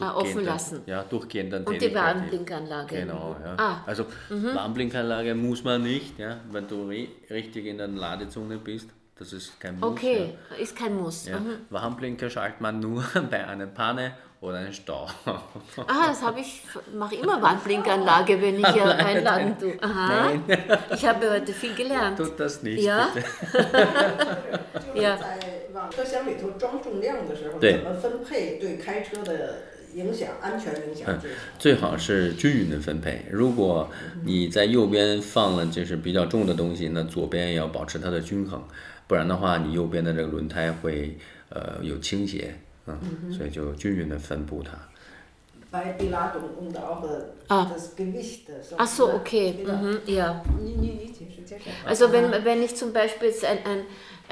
[0.00, 0.80] Ah, offen lassen.
[0.86, 1.94] Ja, durchgehend dann Und die.
[1.94, 2.96] Warnblinkanlage.
[2.96, 3.54] Genau, ja.
[3.56, 3.82] Ah.
[3.86, 8.88] Also Warnblinkanlage muss man nicht, ja, wenn du ri- richtig in der Ladezone bist.
[9.16, 9.90] Das ist kein Muss.
[9.92, 11.26] Okay, ist kein Muss.
[11.26, 11.34] Ja.
[11.34, 11.40] Ja.
[11.40, 11.56] Mhm.
[11.70, 14.14] Warnblinker schaltet man nur bei einer Panne
[14.44, 15.06] oder einem Stau.
[15.86, 19.76] Ah, das habe ich, mache immer Warnblinkanlage, wenn ich hier reinladen tue.
[19.80, 20.32] Aha.
[20.94, 22.18] Ich habe heute viel gelernt.
[22.18, 22.82] Tut das nicht.
[22.82, 23.08] Ja.
[23.14, 23.26] 就是
[24.94, 25.38] Ja 在
[25.72, 29.62] 往车厢里头装重量的时候，怎么分配对开车的
[29.94, 31.36] 影响、安全影响最少？
[31.58, 33.24] 最好是均匀的分配。
[33.30, 33.88] 如果
[34.24, 38.62] 你在右边放了就是比较重的东西，那左边也要保持它的均衡，
[39.06, 41.16] 不然的话，你右边的这个轮胎会
[41.48, 42.54] 呃有倾斜，
[42.87, 44.71] 嗯，所以就均匀的分布它。
[45.71, 47.67] Bei Beladung und auch äh, Ah.
[47.71, 48.47] das Gewicht.
[48.67, 49.13] So, Ach so, ne?
[49.15, 49.55] okay.
[49.65, 49.75] Ja.
[49.75, 50.43] Mhm, ja.
[50.59, 51.71] Nee, nee, nee, das ist sehr schön.
[51.85, 53.81] Also wenn, wenn ich zum Beispiel jetzt ein, ein,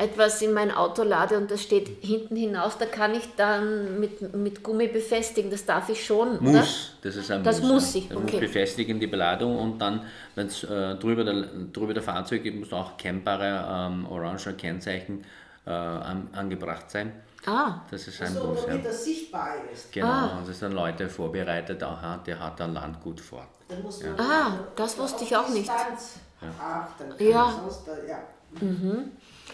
[0.03, 4.33] etwas in mein Auto lade und das steht hinten hinaus, da kann ich dann mit,
[4.33, 5.51] mit Gummi befestigen.
[5.51, 6.51] Das darf ich schon, oder?
[6.53, 7.71] Muss, das ist ein Das Muss.
[7.71, 7.99] muss ja.
[7.99, 8.31] ich, Das okay.
[8.31, 10.01] muss befestigen, die Beladung und dann,
[10.33, 15.23] wenn es äh, drüber, der, drüber der Fahrzeug gibt, muss auch kennbare ähm, orange Kennzeichen
[15.67, 17.11] äh, an, angebracht sein.
[17.45, 18.61] Ah, Das ist ein So, Muss.
[18.61, 18.67] Ja.
[18.67, 19.91] damit das sichtbar ist.
[19.93, 20.37] Genau, Ah.
[20.37, 23.45] und das sind Leute vorbereitet, aha, der hat ein Landgut vor.
[23.69, 25.69] Dann muss man Ah, das wusste ich auch nicht.
[25.69, 26.19] Distanz
[26.59, 27.05] achten.
[27.23, 27.51] Ja.
[27.61, 28.19] Sonst, äh, ja.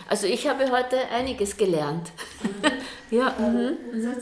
[0.08, 2.12] also ich habe heute einiges gelernt.
[3.12, 3.78] ja, mhm.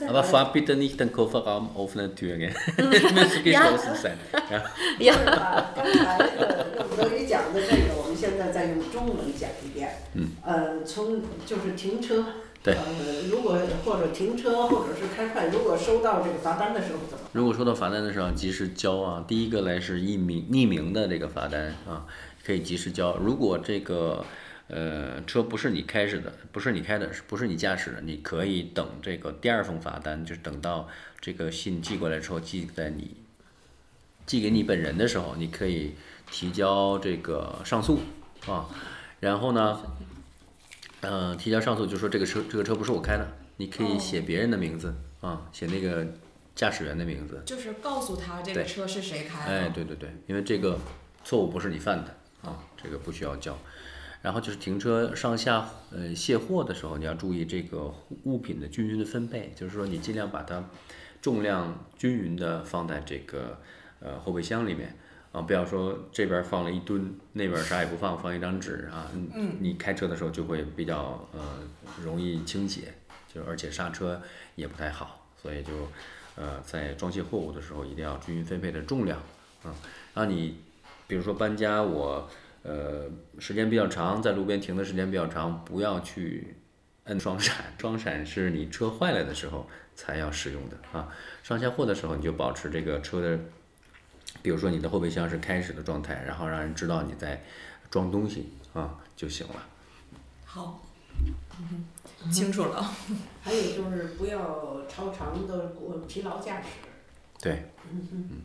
[0.07, 2.53] Aber fahr bitte nicht den Kofferraum offene Tür, gell?
[3.13, 4.17] Müsste geschlossen sein.
[4.49, 4.63] Ja.
[4.99, 5.13] ja.
[5.25, 9.89] 把刚才呃用德语讲的这个，我们现在再用中文讲一遍。
[10.13, 10.32] 嗯。
[10.45, 12.23] 呃，从就是停车。
[12.66, 17.24] 对呃，如果或者停车或者是开快，如果收到这个罚单的时候怎么？
[17.30, 19.24] 如果收到罚单的时候，及时交啊。
[19.28, 22.04] 第一个来是匿名匿名的这个罚单啊，
[22.44, 23.16] 可以及时交。
[23.18, 24.24] 如果这个
[24.66, 30.88] 呃车不是你开始的，不是你开的，不是你驾驶的，你可以等这个第二封罚单，就是等到
[31.20, 33.14] 这个信寄过来之后，寄在你
[34.26, 35.94] 寄给你本人的时候，你可以
[36.32, 38.00] 提交这个上诉
[38.48, 38.66] 啊。
[39.20, 39.80] 然后呢，
[41.01, 43.26] 呃，提交上诉就说这个车这个车不是我开的，
[43.59, 46.07] 你可以写别人的名字啊，写那个
[46.55, 47.42] 驾驶员的名字。
[47.44, 49.53] 就是告诉他这个车是谁开的。
[49.53, 50.78] 哎，对对对，因为这个
[51.22, 53.57] 错误不是你犯的啊，这个不需要交。
[54.22, 57.94] 然后就是停车上下呃卸货的时候，你要注意这个
[58.24, 60.68] 物品的均匀的分配，就是说你尽量把它
[61.20, 63.61] 重量均匀的放在这个
[64.01, 64.99] 呃后备箱里面
[65.37, 71.41] 啊，不要说这边放了一吨，那边啥也不放，放一张纸啊，嗯，你开车的时候就会比较呃
[72.03, 72.95] 容易倾斜，
[73.32, 74.20] 就而且刹车
[74.55, 75.72] 也不太好，所以就
[76.37, 79.18] 呃在装卸货物的时候一定要均匀分配的重量
[79.62, 79.74] 啊，
[80.14, 80.59] 然后你
[81.07, 82.28] 比如说搬家我。
[82.68, 83.09] 呃，
[83.39, 86.57] 时间比较长，在路边停的时间比较长，不要去
[87.05, 87.55] 摁双闪。
[87.78, 91.09] 双闪是你车坏了的时候才要使用的啊。
[91.45, 93.39] 上下货的时候，你就保持这个车的，
[94.47, 97.42] 比如说你的后备箱是开始的状态，然后让人知道你在
[97.90, 99.55] 装东西啊就行了。
[100.44, 100.80] 好，
[101.59, 102.94] 嗯，清楚了。
[103.42, 106.68] 还有就是不要超长的过疲劳驾驶。
[107.40, 108.42] 对，嗯，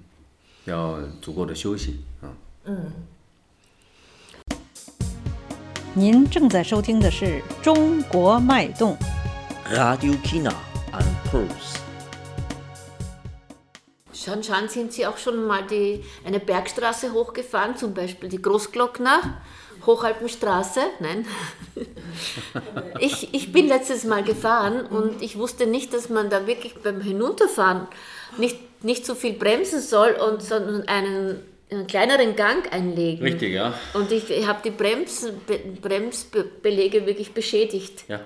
[0.65, 2.33] 要足够的休息啊。
[2.63, 2.91] 嗯。
[5.93, 8.97] 您正在收听的是《中国脉动》。
[9.71, 10.51] Radio China
[10.93, 11.90] and Pulse.
[14.23, 19.41] Schauen, sind Sie auch schon mal die, eine Bergstraße hochgefahren, zum Beispiel die Großglockner,
[19.85, 20.81] Hochalpenstraße?
[20.99, 21.25] Nein.
[22.99, 27.01] Ich, ich bin letztes Mal gefahren und ich wusste nicht, dass man da wirklich beim
[27.01, 27.87] Hinunterfahren
[28.37, 31.39] nicht, nicht so viel bremsen soll, und, sondern einen,
[31.71, 33.23] einen kleineren Gang einlegen.
[33.23, 33.73] Richtig, ja.
[33.93, 38.03] Und ich, ich habe die Brems, Be, Bremsbelege wirklich beschädigt.
[38.07, 38.19] Ja,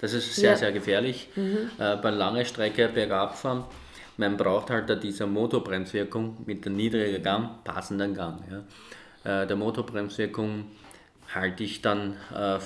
[0.00, 0.56] das ist sehr, Ja.
[0.56, 1.28] sehr gefährlich.
[1.36, 3.64] Äh, bei langer Strecke bergab fahren,
[4.16, 8.42] man braucht halt da diese Motorbremswirkung mit der niedrigen Gang, passenden Gang.
[8.50, 9.42] Ja.
[9.42, 10.66] Äh, der Motorbremswirkung
[11.34, 12.60] halte ich dann äh, äh,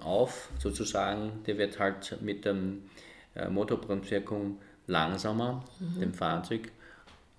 [0.00, 1.42] auf, sozusagen.
[1.46, 2.56] Der wird halt mit der
[3.34, 5.64] äh, Motorbremswirkung langsamer,
[5.98, 6.70] dem Fahrzeug,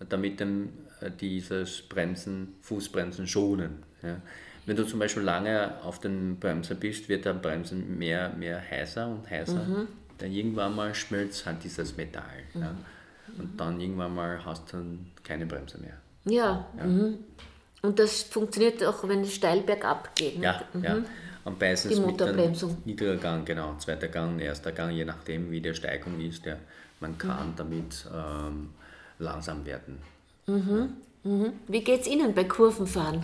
[0.10, 3.84] damit dem, äh, dieses Bremsen, Fußbremsen schonen.
[4.02, 4.18] Ja.
[4.66, 9.08] Wenn du zum Beispiel lange auf den Bremser bist, wird der Bremsen mehr, mehr heißer
[9.08, 9.86] und heißer.
[10.18, 12.24] Dann irgendwann mal schmilzt halt dieses Metall.
[12.56, 12.76] Ja.
[13.39, 15.97] Und dann irgendwann mal hast du dann keine Bremse mehr.
[16.25, 16.67] Ja.
[16.77, 17.19] Mhm.
[17.83, 20.37] Und das funktioniert auch, wenn es steil bergab geht.
[20.37, 20.99] Ja, ja.
[21.45, 22.71] Am besten Die ist mit Motorbremsung.
[22.71, 23.77] einem niedriger Gang, genau.
[23.79, 26.45] Zweiter Gang, erster Gang, je nachdem, wie die Steigung ist.
[26.45, 26.57] Ja.
[27.01, 28.71] Man kann damit ähm,
[29.19, 30.03] langsam werden.
[31.69, 33.23] Wie geht es Ihnen bei Kurvenfahren?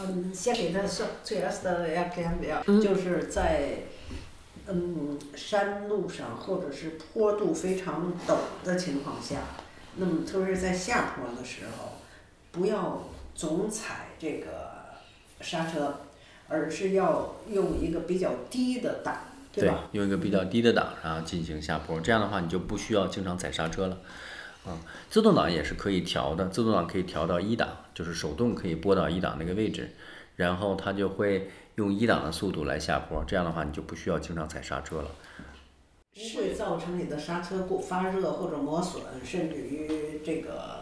[0.00, 3.78] 嗯，先给他说 zuerst erklären wir，、就是在
[4.67, 9.41] 嗯山路上或者是坡度非常陡的情况下，
[9.97, 11.93] 那么特别是在下坡的时候，
[12.51, 13.03] 不要
[13.35, 14.71] 总踩这个
[15.41, 15.97] 刹车，
[16.47, 19.15] 而是要用一个比较低的档，
[19.51, 19.89] 对吧？
[19.91, 23.97] 用一个比较低的档，然后进行下坡，这样的话你就不需要经常踩刹车了。
[24.65, 29.89] 啊、自动挡也是可以调的，自动挡可以调到一档，就是手动可以拨到一档那个位置，
[30.37, 35.07] 然后它就会用一档的速度来下坡，这样的话你就不需要经常踩刹车了。
[36.15, 40.79] 不会造成你的刹车过发热或者磨损，甚至于这个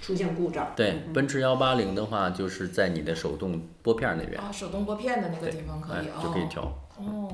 [0.00, 0.72] 出现故障。
[0.74, 6.20] 对，奔驰幺八零的话，就是在你的手动拨片儿那边，啊，手动拨片的那个地方可哎以哦。
[6.20, 6.62] 就可以调。
[6.98, 7.32] 哦，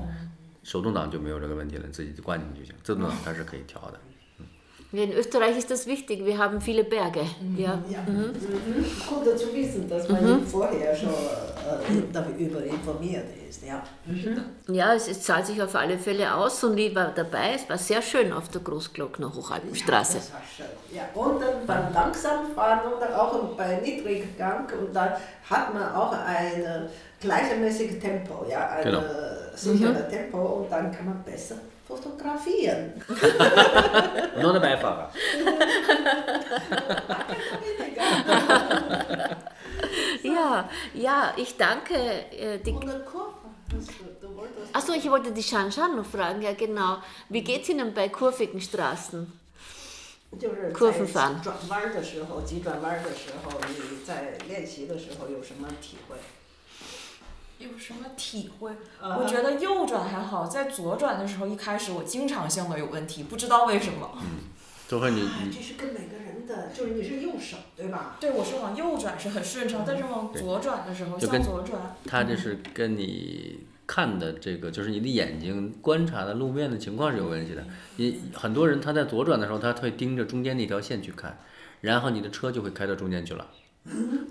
[0.61, 2.75] 手动挡就没有这个问题了，你自己灌进去就行。
[2.83, 3.99] 自动挡它是可以调的。
[4.91, 7.21] In Österreich ist das wichtig, wir haben viele Berge.
[7.55, 7.77] Ja.
[7.87, 7.99] Ja.
[8.07, 8.33] Mhm.
[9.07, 13.61] Gut zu wissen, dass man vorher schon äh, darüber informiert ist.
[13.67, 13.83] Ja.
[14.73, 17.53] ja, es, es zahlt sich auf alle Fälle aus und ich war dabei.
[17.55, 20.17] Es war sehr schön auf der Großglockner Hochalpenstraße.
[20.17, 20.65] Das war schön.
[20.97, 21.03] Ja.
[21.13, 25.11] Und dann beim Langsamfahren und dann auch bei Niedriggang und dann
[25.47, 28.99] hat man auch ein gleichmäßiges Tempo, ja, ein Genau.
[29.01, 31.55] äh, sicheres Tempo und dann kann man besser
[31.89, 32.93] fotografieren.
[34.35, 35.11] Und noch der Beifahrer.
[40.21, 41.95] Ja, ja, ich danke.
[41.95, 42.75] Äh, die
[44.73, 46.41] Achso, ich wollte die Shan Shan noch fragen.
[46.41, 46.97] Ja, genau.
[47.29, 49.39] Wie geht es Ihnen bei kurvigen Straßen?
[50.73, 51.41] kurven fahren
[57.59, 58.71] 有什么体会？
[59.01, 64.17] 我觉得右转还好，在左转的时候，一开始我经常性的有问题，不知道为什么。
[64.87, 68.17] 就会你哎，你这是跟每个人的，就是你是右手对吧？
[68.19, 77.63] 对，我是往右转是很顺畅，但是往左转的时候，向左转，他这是跟你看的这个，就是你的眼睛观察的路面的情况是有关系的。
[77.97, 81.37] 你很多人他在左转的时候，他会盯着中间那条线去看，
[81.81, 83.45] 然后你的车就会开到中间去了。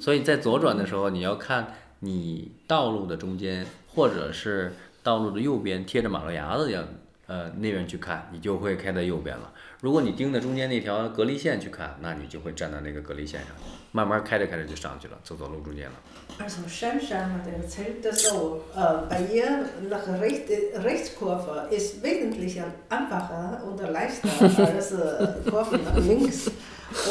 [0.00, 4.72] 所以在左转的时候，你要看你道路的中间，或者是
[5.02, 6.86] 道路的右边贴着马路牙子一样，
[7.26, 9.52] 呃那边去看，你就会开在右边了。
[9.80, 13.50] 如果你盯着中间那条隔离线去看，那你就会站到那个隔离线上，
[13.92, 15.94] 慢慢开着开着就上去了，走到路中间了。
[16.40, 20.48] Also Schanschan hat erzählt, dass so äh, bei ihr nach Recht,
[20.84, 26.50] Rechtskurve ist wesentlich einfacher und leichter als äh, Kurven nach links.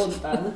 [0.04, 0.56] Und dann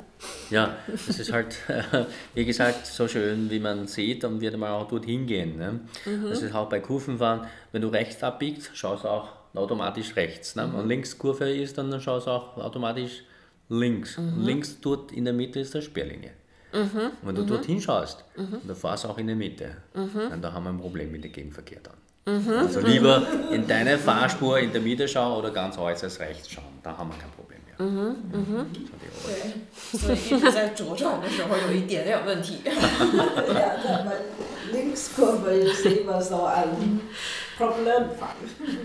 [0.50, 1.58] Ja, es ist halt,
[2.34, 5.58] wie gesagt, so schön, wie man sieht, dann wird man auch dorthin gehen.
[5.58, 5.80] Ne?
[6.28, 10.56] Das ist auch bei Kurvenfahren, wenn du rechts abbiegst, schaust du auch automatisch rechts.
[10.56, 10.66] Ne?
[10.66, 13.24] Und links Kurve ist, dann schaust du auch automatisch
[13.70, 14.18] links.
[14.18, 16.32] Und links dort in der Mitte ist die Sperrlinie.
[16.74, 19.78] Und wenn du dorthin schaust, dann fahrst du auch in der Mitte.
[19.94, 21.96] Dann da haben wir ein Problem mit dem Gegenverkehr dann.
[22.60, 26.80] Also lieber in deine Fahrspur in der Mitte schauen oder ganz äußerst rechts schauen.
[26.84, 27.71] Da haben wir kein Problem mehr.
[27.78, 28.88] So die
[29.24, 32.60] 对，所以一直在着转的时候有一点点问题。
[37.62, 38.30] ja, Problemfall.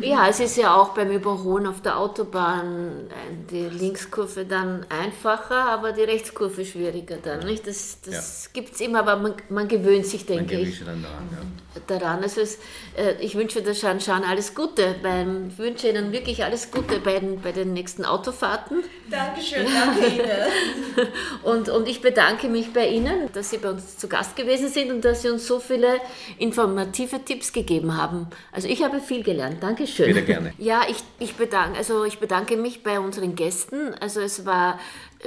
[0.00, 5.68] Ja, es ist ja auch beim Überholen auf der Autobahn äh, die Linkskurve dann einfacher,
[5.68, 7.40] aber die Rechtskurve schwieriger dann.
[7.46, 7.66] Nicht?
[7.66, 10.86] Das, das gibt es immer, aber man, man gewöhnt sich, Man denke gewöhnt ich, sich
[10.86, 11.28] dann daran.
[11.32, 11.80] Ja.
[11.86, 12.22] daran.
[12.22, 12.56] Also es,
[12.96, 14.94] äh, ich wünsche der Shan Shan alles Gute.
[15.02, 18.82] Beim, ich wünsche Ihnen wirklich alles Gute bei den, bei den nächsten Autofahrten.
[19.10, 21.06] Dankeschön, danke Ihnen.
[21.42, 24.90] Und, und ich bedanke mich bei Ihnen, dass Sie bei uns zu Gast gewesen sind
[24.90, 26.00] und dass Sie uns so viele
[26.38, 28.28] informative Tipps gegeben haben.
[28.52, 29.63] Also ich habe viel gelernt.
[29.63, 30.07] Dankeschön.
[30.07, 30.53] Bitte gerne.
[30.57, 33.93] Ja, ich, ich, bedanke, also ich bedanke mich bei unseren Gästen.
[33.99, 34.79] Also es war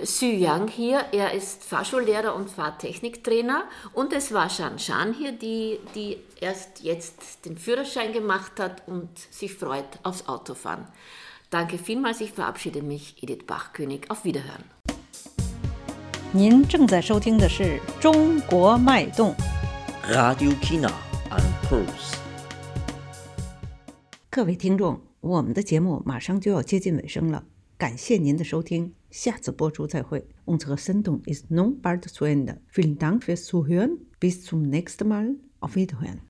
[0.03, 3.65] Xu Yang hier, er ist Fahrschullehrer und Fahrtechniktrainer.
[3.93, 9.09] Und es war Shan Shan hier, die, die erst jetzt den Führerschein gemacht hat und
[9.31, 10.87] sich freut aufs Autofahren.
[11.51, 14.11] Danke vielmals, ich verabschiede mich, Edith Bachkönig.
[14.11, 14.65] Auf Wiederhören.
[16.37, 17.63] 您正在收听的是《
[18.01, 19.33] 中国脉动》。
[20.13, 20.91] Radio China
[21.31, 22.28] and Pulse.
[24.32, 27.44] 各位听众，我们的节目马上就要接近尾声了。
[27.80, 30.24] 感谢您的收听，下次播出再会。
[30.46, 32.60] Unsere Sendung ist nun bald zu Ende.
[32.72, 33.98] Vielen Dank fürs Zuhören.
[34.20, 35.36] Bis zum nächsten Mal.
[35.62, 36.29] Auf Wiederhören.